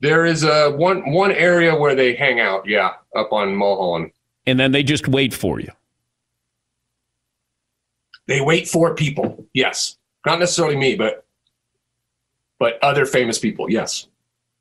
[0.00, 2.66] There is a one one area where they hang out.
[2.66, 4.10] Yeah, up on Mulholland.
[4.46, 5.70] And then they just wait for you.
[8.26, 9.46] They wait for people.
[9.52, 11.24] Yes, not necessarily me, but
[12.58, 13.70] but other famous people.
[13.70, 14.08] Yes.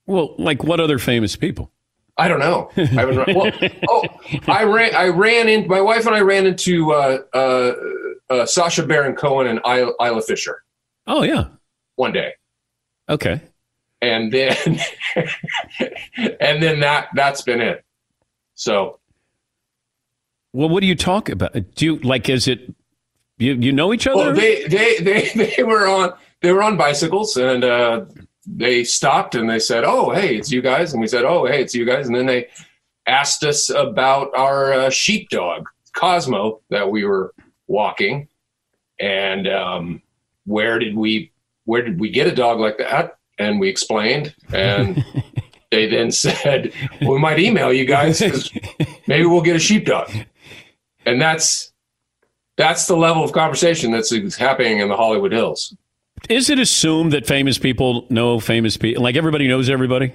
[0.06, 1.72] Well, like what other famous people?
[2.18, 2.70] I don't know.
[2.78, 3.52] I haven't run, well,
[3.90, 4.04] oh,
[4.48, 4.94] I ran.
[4.94, 5.68] I ran in.
[5.68, 7.74] My wife and I ran into uh, uh,
[8.32, 10.64] uh, Sacha Baron Cohen and Isla, Isla Fisher
[11.08, 11.46] Oh yeah.
[11.96, 12.34] one day,
[13.10, 13.42] Okay.
[14.02, 14.80] and then
[16.40, 17.84] and then that that's been it.
[18.56, 19.00] So
[20.54, 21.54] Well, what do you talk about?
[21.76, 22.30] Do you like?
[22.30, 22.74] Is it
[23.38, 23.54] you?
[23.54, 24.18] You know each other?
[24.18, 28.06] well, they they they they were on they were on bicycles and uh,
[28.48, 31.62] they stopped and they said, "Oh, hey, it's you guys," and we said, "Oh, hey,
[31.62, 32.48] it's you guys," and then they
[33.08, 37.34] asked us about our uh, sheepdog Cosmo that we were
[37.72, 38.28] walking,
[39.00, 40.02] and um,
[40.46, 41.32] where did we
[41.66, 43.18] where did we get a dog like that?
[43.40, 45.04] And we explained, and
[45.72, 48.52] they then said, "We might email you guys 'cause
[49.08, 50.12] maybe we'll get a sheepdog,"
[51.06, 51.72] and that's
[52.58, 55.76] that's the level of conversation that's happening in the Hollywood Hills.
[56.30, 59.02] Is it assumed that famous people know famous people?
[59.02, 60.14] Like everybody knows everybody?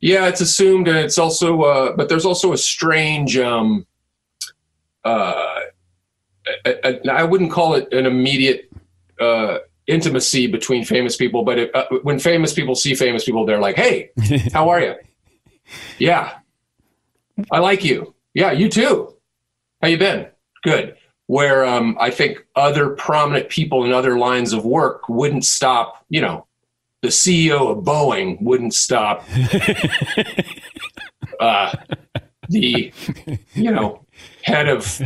[0.00, 3.36] Yeah, it's assumed, and it's also, uh, but there's also a strange.
[3.38, 3.86] Um,
[5.04, 5.60] uh,
[6.64, 8.70] I wouldn't call it an immediate
[9.20, 13.60] uh, intimacy between famous people, but it, uh, when famous people see famous people, they're
[13.60, 14.10] like, "Hey,
[14.52, 14.94] how are you?
[15.98, 16.38] yeah,
[17.50, 18.14] I like you.
[18.34, 19.14] Yeah, you too.
[19.82, 20.28] How you been?
[20.62, 20.96] Good."
[21.26, 26.20] Where um, I think other prominent people in other lines of work wouldn't stop, you
[26.20, 26.46] know,
[27.04, 29.22] the CEO of Boeing wouldn't stop
[31.40, 31.70] uh,
[32.48, 32.90] the
[33.54, 34.06] you know
[34.42, 35.02] head of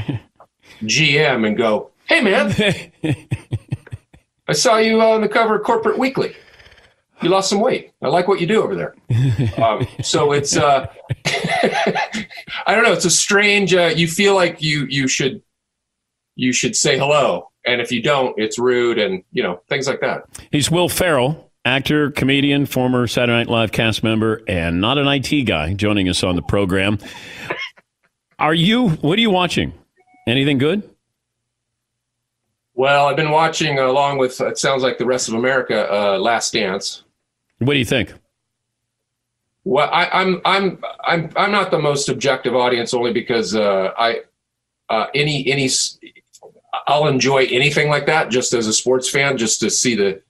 [0.83, 2.55] GM and go, "Hey man,
[4.49, 6.35] I saw you on the cover of Corporate Weekly.
[7.21, 7.93] You lost some weight.
[8.01, 8.95] I like what you do over there."
[9.59, 10.87] Um, so it's uh,
[11.27, 12.93] I don't know.
[12.93, 13.75] It's a strange.
[13.75, 15.43] Uh, you feel like you you should
[16.37, 20.01] you should say hello, and if you don't, it's rude, and you know things like
[20.01, 20.23] that.
[20.53, 25.45] He's Will Ferrell actor, comedian, former Saturday Night Live cast member, and not an IT
[25.45, 26.99] guy, joining us on the program.
[28.39, 28.91] Are you?
[28.91, 29.73] What are you watching?
[30.29, 30.89] Anything good?
[32.75, 36.53] Well, I've been watching along with it sounds like the rest of America, uh, Last
[36.53, 37.03] Dance.
[37.59, 38.13] What do you think?
[39.65, 44.21] Well, I, I'm I'm I'm I'm not the most objective audience only because uh, I
[44.91, 45.71] uh, any any
[46.87, 50.23] I'll enjoy anything like that just as a sports fan, just to see the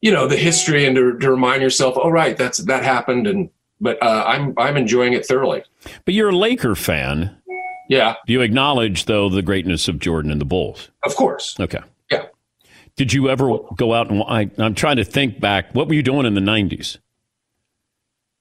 [0.00, 3.50] you know the history and to, to remind yourself, oh right, that's that happened, and
[3.82, 5.62] but uh, I'm I'm enjoying it thoroughly.
[6.06, 7.36] But you're a Laker fan.
[7.88, 8.14] Yeah.
[8.26, 10.90] Do you acknowledge though the greatness of Jordan and the Bulls?
[11.04, 11.58] Of course.
[11.58, 11.80] Okay.
[12.10, 12.26] Yeah.
[12.96, 15.74] Did you ever go out and I, I'm trying to think back.
[15.74, 16.98] What were you doing in the '90s?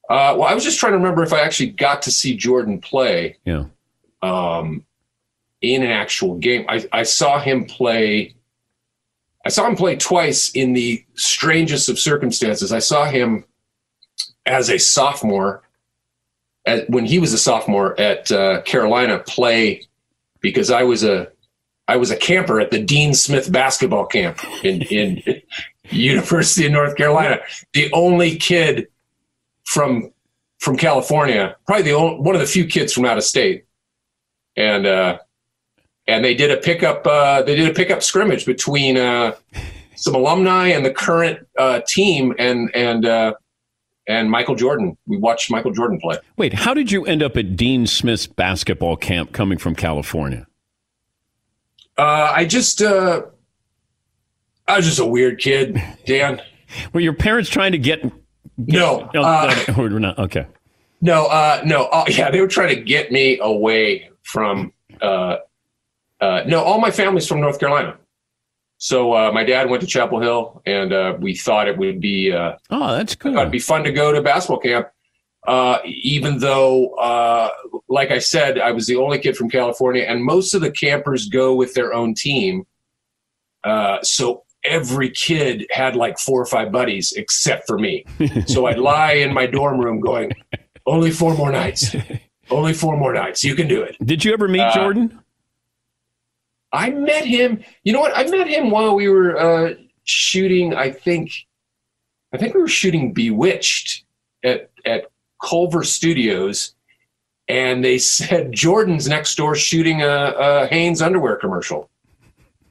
[0.10, 2.80] Uh, well, I was just trying to remember if I actually got to see Jordan
[2.80, 3.38] play.
[3.46, 3.66] Yeah.
[4.22, 4.86] Um,
[5.62, 8.36] in an actual game, I, I saw him play
[9.46, 12.72] I saw him play twice in the strangest of circumstances.
[12.72, 13.44] I saw him
[14.46, 15.63] as a sophomore,
[16.66, 19.88] at, when he was a sophomore at uh, Carolina, play
[20.42, 21.28] because I was a
[21.88, 25.22] I was a camper at the Dean Smith basketball camp in, in
[25.90, 27.40] University of North Carolina.
[27.74, 28.88] The only kid
[29.66, 30.12] from
[30.60, 33.66] from California, probably the only, one of the few kids from out of state,
[34.56, 35.18] and uh,
[36.08, 37.06] and they did a pickup.
[37.06, 39.36] Uh, they did a pickup scrimmage between uh,
[39.96, 43.34] some alumni and the current uh, team, and and uh,
[44.08, 44.98] and Michael Jordan.
[45.08, 46.18] We watched Michael Jordan play.
[46.38, 50.48] Wait, how did you end up at Dean Smith's basketball camp, coming from California?
[51.98, 53.22] Uh, I just, uh,
[54.68, 56.42] I was just a weird kid, Dan.
[56.94, 58.02] Were your parents trying to get?
[58.02, 58.14] get
[58.58, 60.18] no, oh, uh, or not.
[60.18, 60.48] Okay.
[61.02, 61.90] No, uh, no.
[61.92, 64.72] Oh, yeah, they were trying to get me away from.
[65.02, 65.38] Uh,
[66.22, 67.98] uh, no, all my family's from North Carolina.
[68.84, 72.34] So uh, my dad went to Chapel Hill, and uh, we thought it would be.
[72.34, 73.38] Uh, oh, that's cool.
[73.38, 74.90] It'd be fun to go to basketball camp.
[75.48, 77.50] Uh, even though, uh,
[77.88, 81.30] like I said, I was the only kid from California, and most of the campers
[81.30, 82.66] go with their own team.
[83.64, 88.04] Uh, so every kid had like four or five buddies except for me.
[88.48, 90.34] so I'd lie in my dorm room going,
[90.86, 91.96] "Only four more nights.
[92.50, 93.46] Only four more nights.
[93.46, 95.23] You can do it." Did you ever meet Jordan?
[96.74, 97.64] I met him.
[97.84, 98.18] You know what?
[98.18, 100.74] I met him while we were uh, shooting.
[100.74, 101.32] I think,
[102.34, 104.04] I think we were shooting Bewitched
[104.44, 105.06] at at
[105.42, 106.74] Culver Studios,
[107.48, 111.90] and they said Jordan's next door shooting a, a Hanes underwear commercial.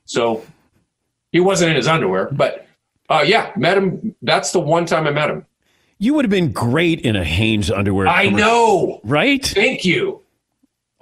[0.05, 0.45] So
[1.31, 2.67] he wasn't in his underwear, but
[3.09, 4.15] uh, yeah, met him.
[4.21, 5.47] That's the one time I met him.
[5.99, 8.09] You would have been great in a Hanes underwear.
[8.09, 9.01] I know.
[9.05, 9.45] right?
[9.45, 10.22] Thank you.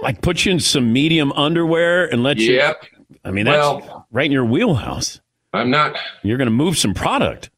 [0.03, 2.55] Like put you in some medium underwear and let you.
[2.55, 2.85] Yep.
[3.25, 5.21] I mean, that's Well- right in your wheelhouse.
[5.53, 5.97] I'm not.
[6.23, 7.51] You're going to move some product.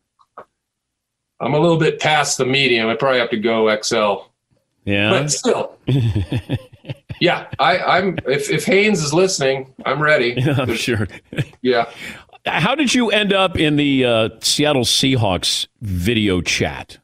[1.40, 2.88] I'm a little bit past the medium.
[2.88, 4.28] I probably have to go XL.
[4.84, 5.10] Yeah.
[5.10, 5.76] But still,
[7.20, 8.18] yeah, I, I'm.
[8.26, 10.36] If if Hanes is listening, I'm ready.
[10.56, 11.06] I'm sure.
[11.60, 11.88] Yeah.
[12.46, 16.98] How did you end up in the uh, Seattle Seahawks video chat?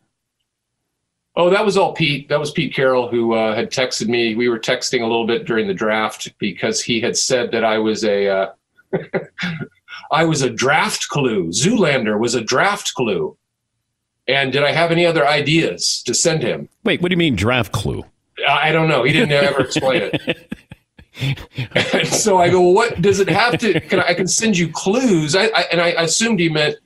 [1.39, 2.29] Oh, that was all Pete.
[2.29, 4.35] That was Pete Carroll who uh, had texted me.
[4.35, 7.79] We were texting a little bit during the draft because he had said that I
[7.79, 8.47] was a uh,
[10.11, 11.51] I was a draft clue.
[11.51, 13.37] Zoolander was a draft clue.
[14.27, 16.69] And did I have any other ideas to send him?
[16.85, 18.05] Wait, what do you mean draft clue?
[18.47, 19.05] I I don't know.
[19.05, 20.55] He didn't ever explain it.
[21.95, 23.79] and so I go, well, what does it have to?
[23.81, 25.37] Can I, I can send you clues?
[25.37, 26.79] I, I and I assumed he meant,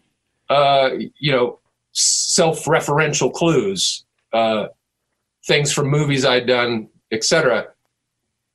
[0.51, 1.59] uh, you know,
[1.93, 4.69] self-referential clues, uh,
[5.47, 7.69] things from movies I'd done, etc.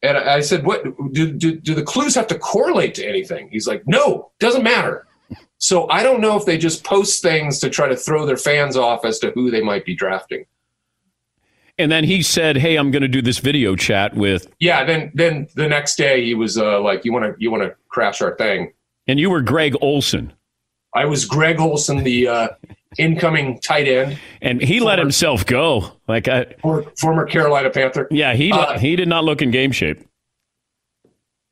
[0.01, 3.49] And I said, what do, do do the clues have to correlate to anything?
[3.51, 5.07] He's like, no, doesn't matter.
[5.57, 8.77] So I don't know if they just post things to try to throw their fans
[8.77, 10.45] off as to who they might be drafting.
[11.79, 14.83] And then he said, "Hey, I'm going to do this video chat with." Yeah.
[14.83, 17.75] Then then the next day he was uh, like, "You want to you want to
[17.87, 18.73] crash our thing?"
[19.07, 20.33] And you were Greg Olsen.
[20.97, 22.47] I was Greg Olsen, the uh,
[22.97, 25.91] incoming tight end, and he let himself go.
[26.07, 26.55] Like I,
[26.99, 28.07] former Carolina Panther.
[28.09, 30.03] Yeah, he Uh, he did not look in game shape.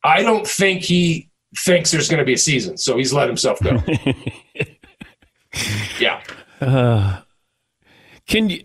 [0.04, 1.30] I don't think he
[1.60, 3.84] thinks there's going to be a season, so he's let himself go.
[6.00, 6.24] yeah.
[6.60, 7.22] Uh,
[8.28, 8.64] can you?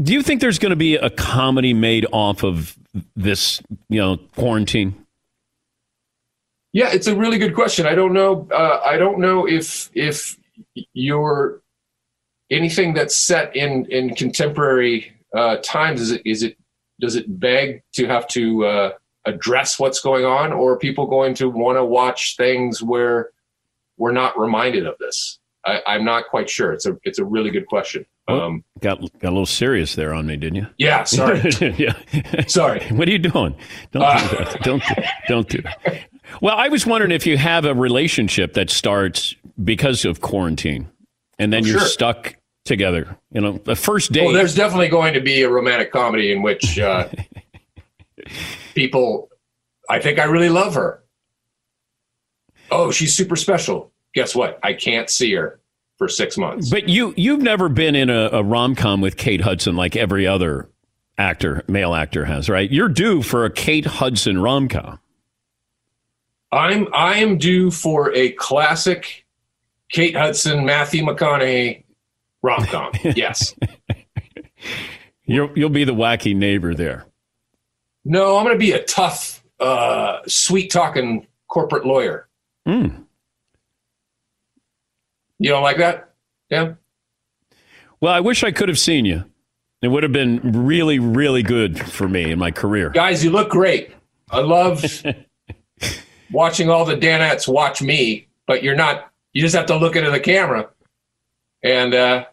[0.00, 2.78] Do you think there's going to be a comedy made off of
[3.14, 3.62] this?
[3.90, 5.04] You know, quarantine.
[6.72, 7.86] Yeah, it's a really good question.
[7.86, 8.46] I don't know.
[8.50, 10.36] Uh, I don't know if if
[10.92, 11.62] you're
[12.50, 16.00] anything that's set in in contemporary uh, times.
[16.00, 16.56] Is it is it
[17.00, 18.90] does it beg to have to uh,
[19.24, 23.30] address what's going on, or are people going to want to watch things where
[23.96, 25.38] we're not reminded of this?
[25.64, 26.72] I, I'm not quite sure.
[26.72, 28.04] It's a it's a really good question.
[28.28, 30.66] Um, got got a little serious there on me, didn't you?
[30.76, 31.40] Yeah, sorry.
[31.78, 31.94] yeah,
[32.46, 32.84] sorry.
[32.90, 33.56] What are you doing?
[33.92, 34.58] Don't do that.
[34.62, 34.94] Don't do,
[35.28, 36.04] don't do that.
[36.42, 40.88] Well, I was wondering if you have a relationship that starts because of quarantine,
[41.38, 41.88] and then Oh, you're sure.
[41.88, 42.34] stuck
[42.66, 43.16] together.
[43.32, 44.24] You know, the first date.
[44.26, 47.08] Well, there's definitely going to be a romantic comedy in which uh,
[48.74, 49.30] people,
[49.88, 51.02] I think I really love her.
[52.70, 53.90] Oh, she's super special.
[54.14, 54.58] Guess what?
[54.62, 55.60] I can't see her
[55.98, 56.70] for six months.
[56.70, 60.26] But you you've never been in a, a rom com with Kate Hudson like every
[60.26, 60.70] other
[61.18, 62.70] actor, male actor has, right?
[62.70, 64.98] You're due for a Kate Hudson rom com.
[66.50, 69.26] I'm I am due for a classic
[69.90, 71.84] Kate Hudson, Matthew McConaughey
[72.42, 72.92] rom com.
[73.02, 73.54] yes.
[75.24, 77.06] You'll you'll be the wacky neighbor there.
[78.04, 82.28] No, I'm going to be a tough, uh, sweet talking corporate lawyer.
[82.66, 83.04] Mm.
[85.38, 86.14] You don't like that?
[86.50, 86.74] Yeah.
[88.00, 89.24] Well, I wish I could have seen you.
[89.82, 92.90] It would have been really, really good for me in my career.
[92.90, 93.92] Guys, you look great.
[94.30, 94.84] I love
[96.32, 99.10] watching all the Danettes watch me, but you're not.
[99.32, 100.68] You just have to look into the camera,
[101.62, 102.24] and uh,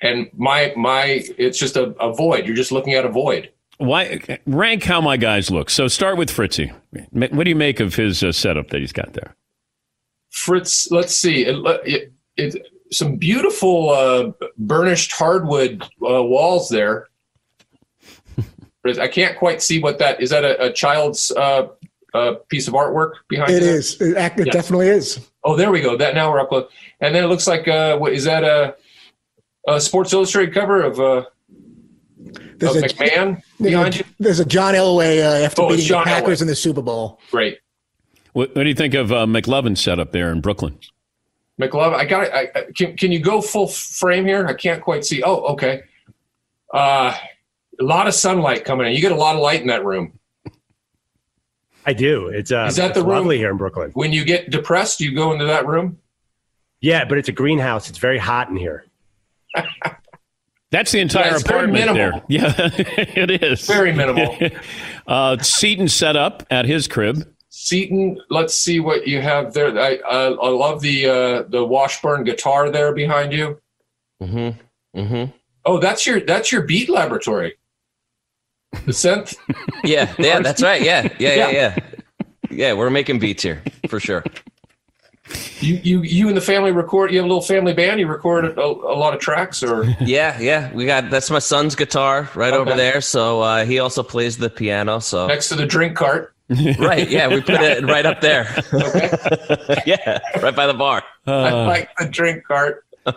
[0.00, 2.44] and my my it's just a, a void.
[2.46, 3.50] You're just looking at a void.
[3.78, 5.70] Why rank how my guys look?
[5.70, 6.72] So start with Fritzy.
[7.10, 9.34] What do you make of his uh, setup that he's got there?
[10.32, 11.44] Fritz, let's see.
[11.46, 11.56] It,
[11.86, 17.08] it, it, some beautiful uh, burnished hardwood uh, walls there.
[18.84, 20.30] I can't quite see what that is.
[20.30, 21.68] That a, a child's uh,
[22.14, 24.00] uh, piece of artwork behind It is.
[24.00, 25.20] It, act- it definitely is.
[25.44, 25.96] Oh, there we go.
[25.96, 26.70] That now we're up close.
[27.00, 28.74] And then it looks like uh, what is that a,
[29.68, 31.24] a Sports Illustrated cover of uh,
[32.56, 34.04] There's of a- McMahon There's behind a, you?
[34.18, 36.42] there's a John Elway uh, after Oh, beating John the Packers Elway.
[36.42, 37.20] in the Super Bowl.
[37.30, 37.58] Great.
[38.32, 40.78] What, what do you think of uh, McLovin's setup there in Brooklyn?
[41.60, 42.32] McLovin, I got it.
[42.32, 44.46] I, I- can, can you go full frame here?
[44.46, 45.22] I can't quite see.
[45.22, 45.82] Oh, okay.
[46.72, 47.14] Uh,
[47.80, 48.94] a lot of sunlight coming in.
[48.94, 50.18] You get a lot of light in that room.
[51.84, 52.28] I do.
[52.28, 53.10] It's uh, Is that the room?
[53.10, 53.90] lovely here in Brooklyn.
[53.94, 55.98] When you get depressed, you go into that room.
[56.80, 57.88] Yeah, but it's a greenhouse.
[57.88, 58.86] It's very hot in here.
[60.70, 62.22] That's the entire Yeah, it's very apartment there.
[62.28, 63.66] Yeah, it is.
[63.66, 64.36] Very minimal.
[65.06, 67.26] uh, Seton set up at his crib.
[67.62, 69.78] Seton, let's see what you have there.
[69.78, 73.60] I I, I love the uh, the Washburn guitar there behind you.
[74.20, 74.98] Mm-hmm.
[74.98, 75.30] Mm-hmm.
[75.64, 77.54] Oh, that's your that's your beat laboratory.
[78.84, 79.36] The synth.
[79.84, 80.82] Yeah, yeah, that's right.
[80.82, 81.50] Yeah, yeah, yeah, Yeah.
[81.50, 81.76] yeah.
[82.50, 84.24] Yeah, we're making beats here for sure.
[85.60, 87.12] You you you and the family record.
[87.12, 88.00] You have a little family band.
[88.00, 90.72] You record a, a lot of tracks, or Yeah, yeah.
[90.72, 93.00] We got that's my son's guitar right over there.
[93.00, 94.98] So uh, he also plays the piano.
[94.98, 96.31] So next to the drink cart.
[96.78, 98.44] right, yeah, we put it right up there.
[99.86, 101.02] yeah, right by the bar.
[101.26, 102.84] I like the drink cart.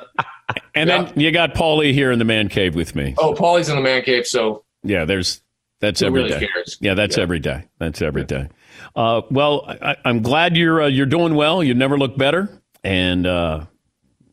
[0.75, 3.15] And then you got Paulie here in the man cave with me.
[3.17, 5.41] Oh, Paulie's in the man cave, so Yeah, there's
[5.79, 6.35] that's Who every day.
[6.35, 6.77] really cares?
[6.79, 7.65] Yeah, that's every day.
[7.79, 8.49] That's every day.
[8.95, 11.63] Uh, well, I, I'm glad you're uh, you're doing well.
[11.63, 13.65] You never look better, and uh,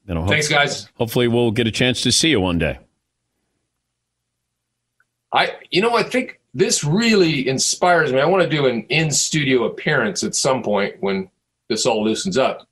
[0.06, 0.88] you know, Thanks, guys.
[0.96, 2.78] Hopefully, we'll get a chance to see you one day.
[5.32, 8.20] I you know I think this really inspires me.
[8.20, 11.30] I want to do an in studio appearance at some point when
[11.68, 12.66] this all loosens up,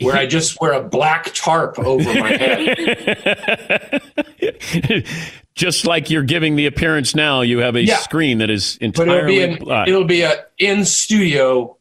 [0.00, 4.00] where I just wear a black tarp over my head.
[5.54, 7.98] Just like you're giving the appearance now, you have a Yeah.
[7.98, 9.86] screen that is But it'll be an black.
[9.88, 11.76] it'll be a in studio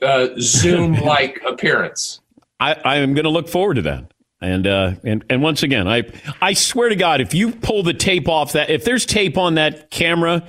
[0.00, 2.20] uh, Zoom like appearance.
[2.60, 4.12] I, I am going to look forward to that.
[4.40, 6.04] And uh, and and once again, I
[6.40, 9.54] I swear to God, if you pull the tape off that, if there's tape on
[9.56, 10.44] that camera,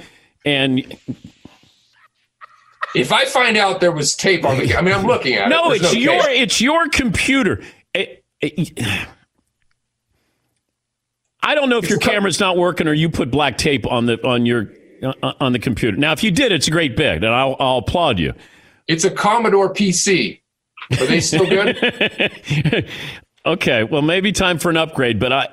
[0.45, 0.95] and
[2.95, 5.71] If I find out there was tape on the, I mean, I'm looking at no,
[5.71, 5.81] it.
[5.81, 6.41] No, it's your tape.
[6.41, 7.61] it's your computer.
[7.93, 8.79] It- it-
[11.41, 14.23] I don't know if your camera's not working or you put black tape on the
[14.27, 14.71] on your
[15.01, 15.97] uh, on the computer.
[15.97, 18.33] Now, if you did, it's a great bit, and I'll, I'll applaud you.
[18.87, 20.41] It's a Commodore PC.
[20.99, 21.77] Are they still good?
[23.45, 25.47] okay, well, maybe time for an upgrade, but I.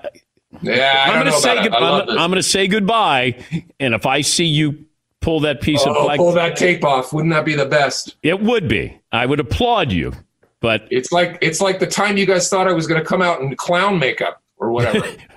[0.62, 3.44] Yeah, I am going to say good, I'm, I'm going to say goodbye,
[3.78, 4.86] and if I see you
[5.26, 7.12] pull that piece oh, of black, pull that tape off.
[7.12, 8.16] Wouldn't that be the best?
[8.22, 8.98] It would be.
[9.10, 10.12] I would applaud you,
[10.60, 13.22] but it's like it's like the time you guys thought I was going to come
[13.22, 15.04] out in clown makeup or whatever.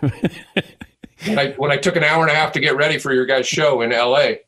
[1.26, 3.26] when I when I took an hour and a half to get ready for your
[3.26, 4.42] guys' show in L.A.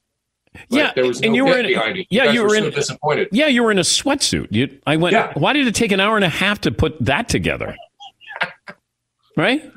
[0.69, 2.05] yeah, there was no and you were in, behind you.
[2.09, 2.63] Yeah, you, you were, were in.
[2.65, 3.29] So disappointed.
[3.31, 4.47] Yeah, you were in a sweatsuit.
[4.51, 5.13] You, I went.
[5.13, 5.33] Yeah.
[5.35, 7.75] Why did it take an hour and a half to put that together?
[9.37, 9.71] Right.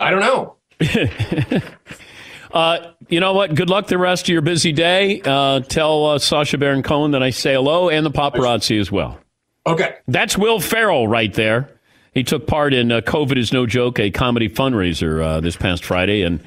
[0.00, 0.56] I don't know.
[2.52, 3.54] uh, you know what?
[3.54, 5.20] Good luck the rest of your busy day.
[5.24, 9.18] Uh, tell uh, Sacha Baron Cohen that I say hello and the paparazzi as well.
[9.66, 9.96] Okay.
[10.06, 11.68] That's Will Ferrell right there.
[12.14, 15.84] He took part in uh, COVID is No Joke, a comedy fundraiser uh, this past
[15.84, 16.40] Friday, and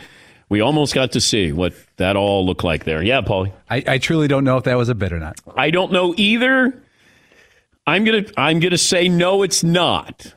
[0.49, 3.01] we almost got to see what that all looked like there.
[3.01, 3.53] Yeah, Paulie.
[3.69, 5.39] I, I truly don't know if that was a bit or not.
[5.55, 6.81] I don't know either.
[7.87, 10.33] I'm gonna I'm gonna say no, it's not.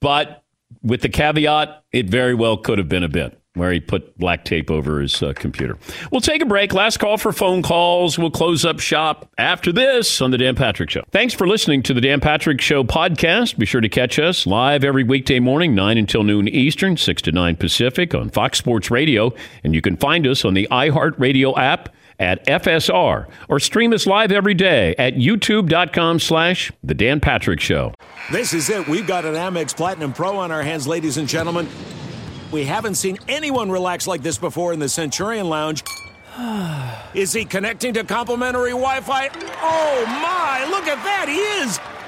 [0.00, 0.42] But
[0.82, 4.44] with the caveat, it very well could have been a bit where he put black
[4.44, 5.76] tape over his uh, computer.
[6.12, 6.72] We'll take a break.
[6.72, 8.16] Last call for phone calls.
[8.16, 11.02] We'll close up shop after this on The Dan Patrick Show.
[11.10, 13.58] Thanks for listening to The Dan Patrick Show podcast.
[13.58, 17.32] Be sure to catch us live every weekday morning, 9 until noon Eastern, 6 to
[17.32, 19.34] 9 Pacific on Fox Sports Radio.
[19.64, 21.88] And you can find us on the iHeartRadio app
[22.20, 27.92] at FSR or stream us live every day at youtube.com slash The Dan Patrick Show.
[28.30, 28.86] This is it.
[28.86, 31.66] We've got an Amex Platinum Pro on our hands, ladies and gentlemen.
[32.52, 35.82] We haven't seen anyone relax like this before in the Centurion Lounge.
[37.14, 39.28] Is he connecting to complimentary Wi Fi?
[39.62, 41.99] Oh my, look at that, he is!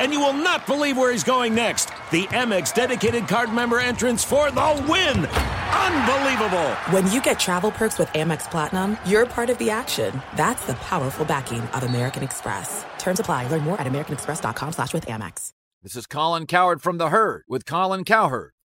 [0.00, 1.90] And you will not believe where he's going next.
[2.10, 5.26] The Amex dedicated card member entrance for the win!
[5.26, 6.70] Unbelievable!
[6.90, 10.20] When you get travel perks with Amex Platinum, you're part of the action.
[10.36, 12.84] That's the powerful backing of American Express.
[12.98, 13.46] Terms apply.
[13.48, 15.50] Learn more at americanexpress.com slash with Amex.
[15.82, 18.52] This is Colin Cowherd from The Herd with Colin Cowherd.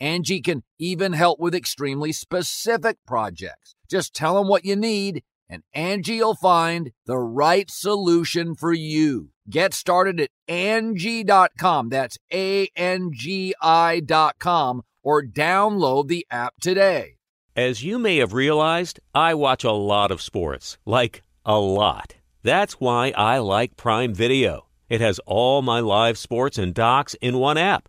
[0.00, 3.74] Angie can even help with extremely specific projects.
[3.88, 9.30] Just tell them what you need and Angie'll find the right solution for you.
[9.48, 11.88] Get started at Angie.com.
[11.88, 17.16] That's A-N-G-I dot com or download the app today.
[17.56, 20.78] As you may have realized, I watch a lot of sports.
[20.86, 22.14] Like, a lot.
[22.42, 24.66] That's why I like Prime Video.
[24.88, 27.88] It has all my live sports and docs in one app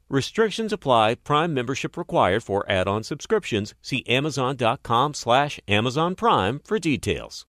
[0.11, 1.15] Restrictions apply.
[1.15, 3.73] Prime membership required for add-on subscriptions.
[3.81, 7.45] See Amazon.com slash Amazon Prime for details.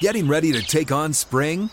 [0.00, 1.70] Getting ready to take on spring?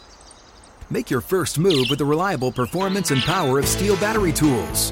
[0.92, 4.92] Make your first move with the reliable performance and power of STIHL battery tools.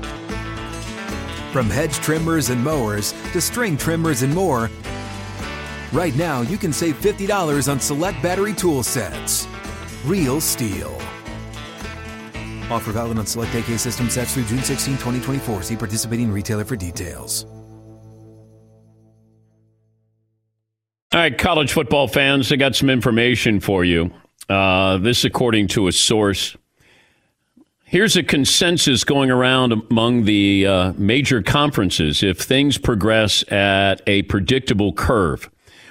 [1.54, 4.72] From hedge trimmers and mowers to string trimmers and more,
[5.94, 9.48] right now you can save $50 on select battery tool sets.
[10.04, 11.19] Real STIHL.
[12.72, 15.64] Offer valid on select AK system sets through June 16, 2024.
[15.64, 17.46] See participating retailer for details.
[21.12, 24.12] All right, college football fans, I got some information for you.
[24.48, 26.56] Uh, this, according to a source.
[27.84, 34.22] Here's a consensus going around among the uh, major conferences if things progress at a
[34.24, 35.50] predictable curve.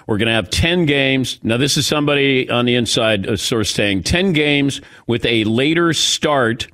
[0.08, 1.38] We're going to have 10 games.
[1.44, 5.92] Now, this is somebody on the inside, a source saying 10 games with a later
[5.92, 6.66] start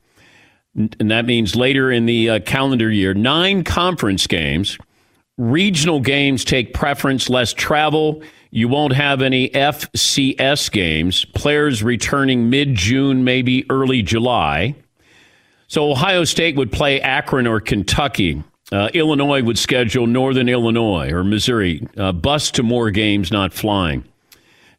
[0.75, 3.15] and that means later in the uh, calendar year.
[3.15, 4.79] Nine conference games.
[5.37, 8.23] Regional games take preference, less travel.
[8.51, 11.25] You won't have any FCS games.
[11.27, 14.75] Players returning mid June, maybe early July.
[15.67, 18.43] So Ohio State would play Akron or Kentucky.
[18.73, 21.87] Uh, Illinois would schedule Northern Illinois or Missouri.
[21.97, 24.05] Uh, bus to more games, not flying.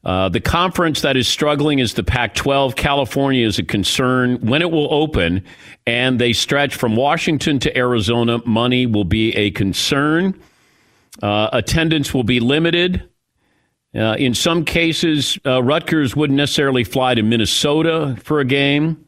[0.03, 2.75] Uh, the conference that is struggling is the Pac 12.
[2.75, 5.43] California is a concern when it will open,
[5.87, 8.39] and they stretch from Washington to Arizona.
[8.45, 10.39] Money will be a concern.
[11.23, 13.09] Uh, attendance will be limited.
[13.95, 19.05] Uh, in some cases, uh, Rutgers wouldn't necessarily fly to Minnesota for a game.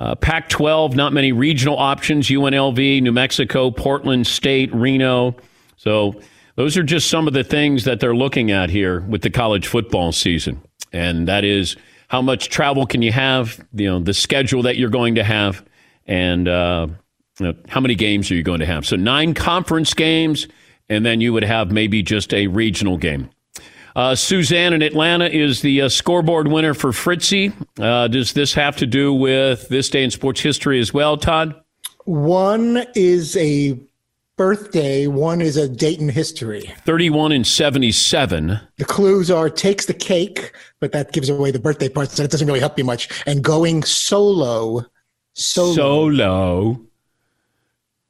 [0.00, 5.36] Uh, Pac 12, not many regional options UNLV, New Mexico, Portland State, Reno.
[5.76, 6.18] So
[6.56, 9.66] those are just some of the things that they're looking at here with the college
[9.66, 10.62] football season.
[10.90, 11.76] And that is
[12.08, 15.64] how much travel can you have, you know, the schedule that you're going to have,
[16.06, 16.88] and uh,
[17.38, 18.86] you know, how many games are you going to have.
[18.86, 20.48] So nine conference games,
[20.88, 23.30] and then you would have maybe just a regional game.
[23.96, 27.52] Uh, Suzanne in Atlanta is the uh, scoreboard winner for Fritzy.
[27.78, 31.54] Uh, does this have to do with this day in sports history as well, Todd?
[32.04, 33.78] One is a
[34.36, 36.72] birthday, one is a date in history.
[36.86, 38.58] 31 and 77.
[38.78, 42.30] The clues are takes the cake, but that gives away the birthday part, so it
[42.30, 43.08] doesn't really help you much.
[43.26, 44.86] And going solo,
[45.34, 45.74] solo.
[45.74, 46.80] Solo.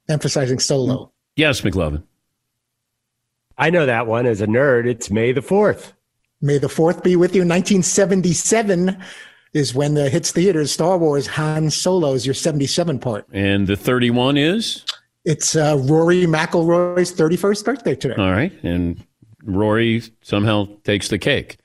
[0.07, 1.11] Emphasizing solo.
[1.35, 2.03] Yes, McLovin.
[3.61, 4.87] I know that one as a nerd.
[4.87, 5.93] It's May the 4th.
[6.41, 7.41] May the 4th be with you.
[7.41, 8.97] 1977
[9.53, 10.71] is when the hits theaters.
[10.71, 13.27] Star Wars Han Solo is your 77 part.
[13.31, 14.83] And the 31 is?
[15.25, 18.15] It's uh, Rory McIlroy's 31st birthday today.
[18.15, 18.51] All right.
[18.63, 19.05] And
[19.43, 21.57] Rory somehow takes the cake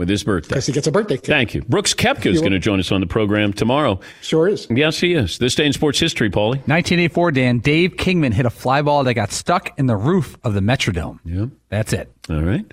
[0.00, 0.54] with his birthday.
[0.54, 1.26] Because he gets a birthday cake.
[1.26, 1.60] Thank you.
[1.60, 4.00] Brooks Koepka is going to join us on the program tomorrow.
[4.22, 4.66] Sure is.
[4.70, 5.36] Yes, he is.
[5.36, 6.56] This day in sports history, Paulie.
[6.66, 10.54] 1984, Dan, Dave Kingman hit a fly ball that got stuck in the roof of
[10.54, 11.18] the Metrodome.
[11.22, 11.46] Yeah.
[11.68, 12.10] That's it.
[12.30, 12.64] All right.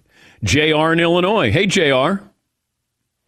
[0.41, 1.51] JR in Illinois.
[1.51, 2.23] Hey, JR.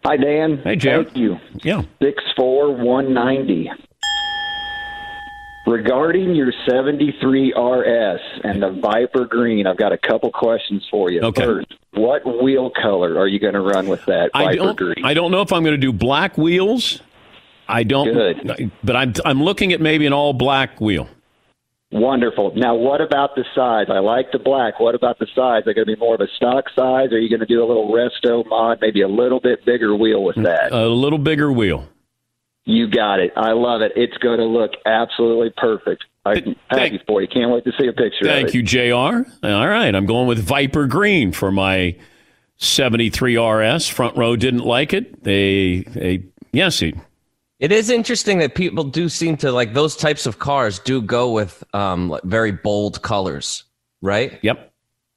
[0.05, 0.61] Hi, Dan.
[0.63, 1.03] Hey, JR.
[1.03, 1.35] Thank you.
[1.55, 1.81] Yeah.
[2.01, 3.69] Six four one ninety.
[5.67, 11.21] Regarding your 73 RS and the Viper Green, I've got a couple questions for you.
[11.21, 11.43] Okay.
[11.43, 15.03] First, what wheel color are you going to run with that I don't, Green?
[15.03, 17.01] I don't know if I'm going to do black wheels.
[17.67, 18.13] I don't.
[18.13, 18.71] Good.
[18.83, 21.07] But I'm, I'm looking at maybe an all black wheel.
[21.91, 22.53] Wonderful.
[22.55, 23.87] Now, what about the size?
[23.89, 24.79] I like the black.
[24.79, 25.63] What about the size?
[25.65, 27.09] Are going to be more of a stock size?
[27.11, 29.95] Or are you going to do a little resto mod, maybe a little bit bigger
[29.95, 30.71] wheel with that?
[30.71, 31.87] A little bigger wheel.
[32.65, 33.33] You got it.
[33.35, 33.93] I love it.
[33.95, 36.05] It's going to look absolutely perfect.
[36.29, 37.27] I'm happy for you.
[37.27, 38.25] Can't wait to see a picture.
[38.25, 38.57] Thank of it.
[38.57, 39.47] you, JR.
[39.47, 39.93] All right.
[39.93, 41.95] I'm going with Viper Green for my
[42.57, 43.87] 73 RS.
[43.87, 45.23] Front row didn't like it.
[45.23, 46.93] They, they yes, he,
[47.59, 51.31] It is interesting that people do seem to like those types of cars do go
[51.31, 53.63] with um, like very bold colors,
[54.01, 54.39] right?
[54.41, 54.71] Yep.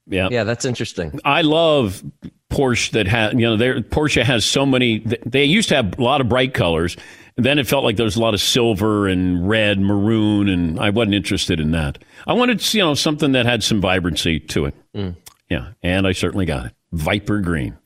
[0.06, 0.28] Yeah.
[0.30, 1.18] Yeah, that's interesting.
[1.24, 2.02] I love
[2.50, 6.02] Porsche that has, you know, their Porsche has so many, they used to have a
[6.02, 6.96] lot of bright colors.
[7.36, 10.78] And then it felt like there was a lot of silver and red, maroon, and
[10.78, 11.98] I wasn't interested in that.
[12.26, 14.74] I wanted, you know, something that had some vibrancy to it.
[14.94, 15.16] Mm.
[15.48, 15.68] Yeah.
[15.82, 16.72] And I certainly got it.
[16.92, 17.78] Viper Green.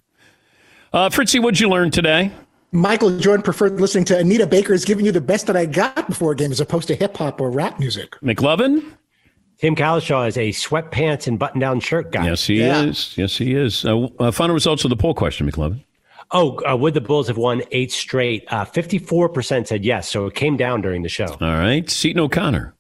[0.93, 2.33] Uh, Fritzy, what'd you learn today?
[2.73, 6.33] Michael Jordan preferred listening to Anita Baker's Giving You the Best That I Got before
[6.33, 8.17] a game as opposed to hip hop or rap music.
[8.23, 8.85] McLovin?
[9.59, 12.27] Tim Cowlishaw is a sweatpants and button down shirt guy.
[12.27, 13.17] Yes, he is.
[13.17, 13.85] Yes, he is.
[13.85, 15.83] Uh, uh, final results of the poll question, McLovin.
[16.33, 18.45] Oh, uh, would the Bulls have won eight straight?
[18.49, 21.27] Uh, 54% said yes, so it came down during the show.
[21.41, 21.89] All right.
[21.89, 22.75] Seton O'Connor.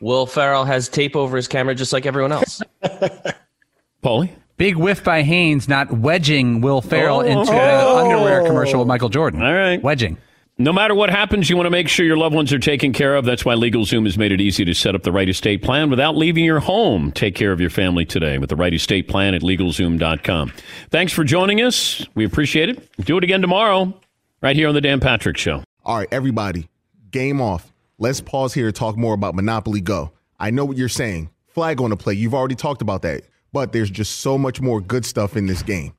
[0.00, 2.62] Will Ferrell has tape over his camera just like everyone else.
[4.02, 4.30] Paulie?
[4.56, 7.20] Big whiff by Hanes, not wedging Will Ferrell Oh.
[7.20, 9.42] into an underwear commercial with Michael Jordan.
[9.42, 9.82] All right.
[9.82, 10.16] Wedging.
[10.58, 13.14] No matter what happens, you want to make sure your loved ones are taken care
[13.14, 13.26] of.
[13.26, 16.16] That's why LegalZoom has made it easy to set up the right estate plan without
[16.16, 17.12] leaving your home.
[17.12, 20.54] Take care of your family today with the right estate plan at LegalZoom.com.
[20.88, 22.06] Thanks for joining us.
[22.14, 22.88] We appreciate it.
[23.04, 24.00] Do it again tomorrow,
[24.40, 25.62] right here on The Dan Patrick Show.
[25.84, 26.70] All right, everybody,
[27.10, 27.70] game off.
[27.98, 30.12] Let's pause here to talk more about Monopoly Go.
[30.40, 31.28] I know what you're saying.
[31.48, 32.14] Flag on the play.
[32.14, 33.24] You've already talked about that.
[33.52, 35.92] But there's just so much more good stuff in this game.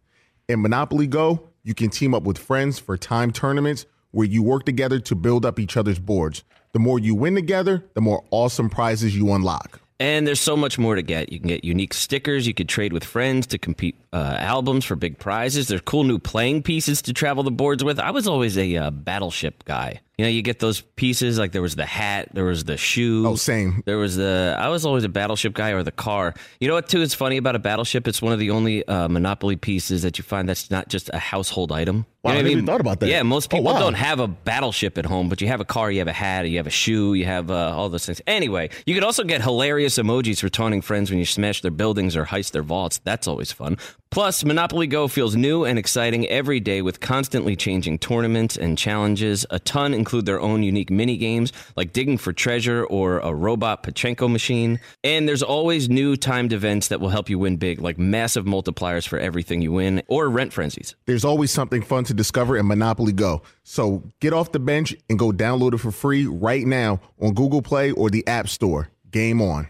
[0.50, 4.66] In Monopoly Go, you can team up with friends for time tournaments where you work
[4.66, 6.44] together to build up each other's boards.
[6.74, 9.82] The more you win together, the more awesome prizes you unlock.
[10.00, 11.32] And there's so much more to get.
[11.32, 12.46] You can get unique stickers.
[12.46, 15.70] You could trade with friends to compete uh, albums for big prizes.
[15.70, 18.00] There's cool new playing pieces to travel the boards with.
[18.00, 20.02] I was always a uh, battleship guy.
[20.20, 23.28] You know, you get those pieces like there was the hat, there was the shoe.
[23.28, 23.82] Oh, same.
[23.86, 24.56] There was the.
[24.60, 26.36] I was always a battleship guy or the car.
[26.60, 26.90] You know what?
[26.90, 28.08] Too is funny about a battleship.
[28.08, 31.20] It's one of the only uh, Monopoly pieces that you find that's not just a
[31.20, 32.06] household item.
[32.24, 33.10] Wow, You know I what never even thought about that.
[33.10, 33.80] Yeah, most Oh, people wow.
[33.80, 36.50] don't have a battleship at home, but you have a car, you have a hat,
[36.50, 38.22] you have a shoe, you have uh, all those things.
[38.28, 42.16] Anyway, you could also get hilarious emojis for taunting friends when you smash their buildings
[42.18, 43.00] or heist their vaults.
[43.04, 43.78] That's always fun.
[44.10, 49.46] Plus, Monopoly Go feels new and exciting every day with constantly changing tournaments and challenges.
[49.50, 53.84] A ton include their own unique mini games like digging for treasure or a robot
[53.84, 54.80] Pachinko machine.
[55.04, 59.06] And there's always new timed events that will help you win big, like massive multipliers
[59.06, 60.96] for everything you win or rent frenzies.
[61.06, 63.44] There's always something fun to discover in Monopoly Go.
[63.64, 67.62] So get off the bench and go download it for free right now on Google
[67.62, 68.90] Play or the App Store.
[69.12, 69.68] Game on.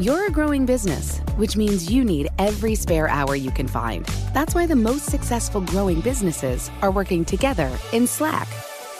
[0.00, 4.04] You're a growing business, which means you need every spare hour you can find.
[4.34, 8.48] That's why the most successful growing businesses are working together in Slack.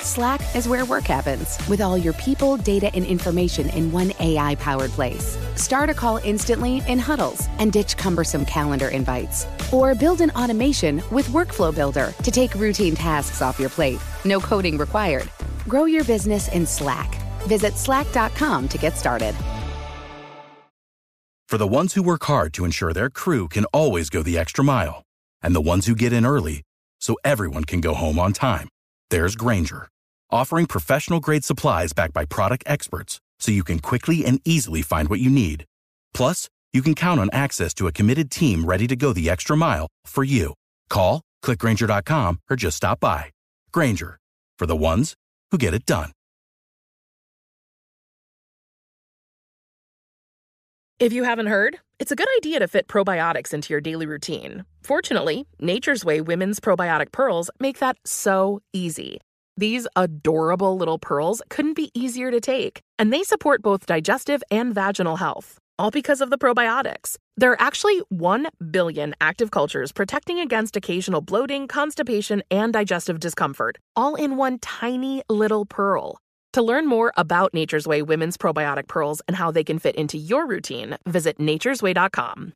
[0.03, 4.57] Slack is where work happens with all your people, data, and information in one AI
[4.57, 5.39] powered place.
[5.55, 9.47] Start a call instantly in huddles and ditch cumbersome calendar invites.
[9.73, 14.01] Or build an automation with Workflow Builder to take routine tasks off your plate.
[14.25, 15.31] No coding required.
[15.69, 17.15] Grow your business in Slack.
[17.47, 19.37] Visit slack.com to get started.
[21.49, 24.65] For the ones who work hard to ensure their crew can always go the extra
[24.65, 25.05] mile,
[25.43, 26.63] and the ones who get in early
[26.99, 28.69] so everyone can go home on time,
[29.11, 29.89] there's Grainger,
[30.33, 35.09] offering professional grade supplies backed by product experts so you can quickly and easily find
[35.09, 35.67] what you need.
[36.15, 39.57] Plus, you can count on access to a committed team ready to go the extra
[39.57, 40.55] mile for you.
[40.89, 43.27] Call, clickgranger.com, or just stop by.
[43.73, 44.19] Grainger,
[44.59, 45.15] for the ones
[45.51, 46.13] who get it done.
[50.99, 54.65] If you haven't heard, it's a good idea to fit probiotics into your daily routine.
[54.85, 59.21] Fortunately, Nature's Way Women's Probiotic Pearls make that so easy.
[59.57, 64.75] These adorable little pearls couldn't be easier to take, and they support both digestive and
[64.75, 67.17] vaginal health, all because of the probiotics.
[67.37, 73.77] There are actually 1 billion active cultures protecting against occasional bloating, constipation, and digestive discomfort,
[73.95, 76.19] all in one tiny little pearl.
[76.55, 80.19] To learn more about Nature's Way Women's Probiotic Pearls and how they can fit into
[80.19, 82.51] your routine, visit nature'sway.com.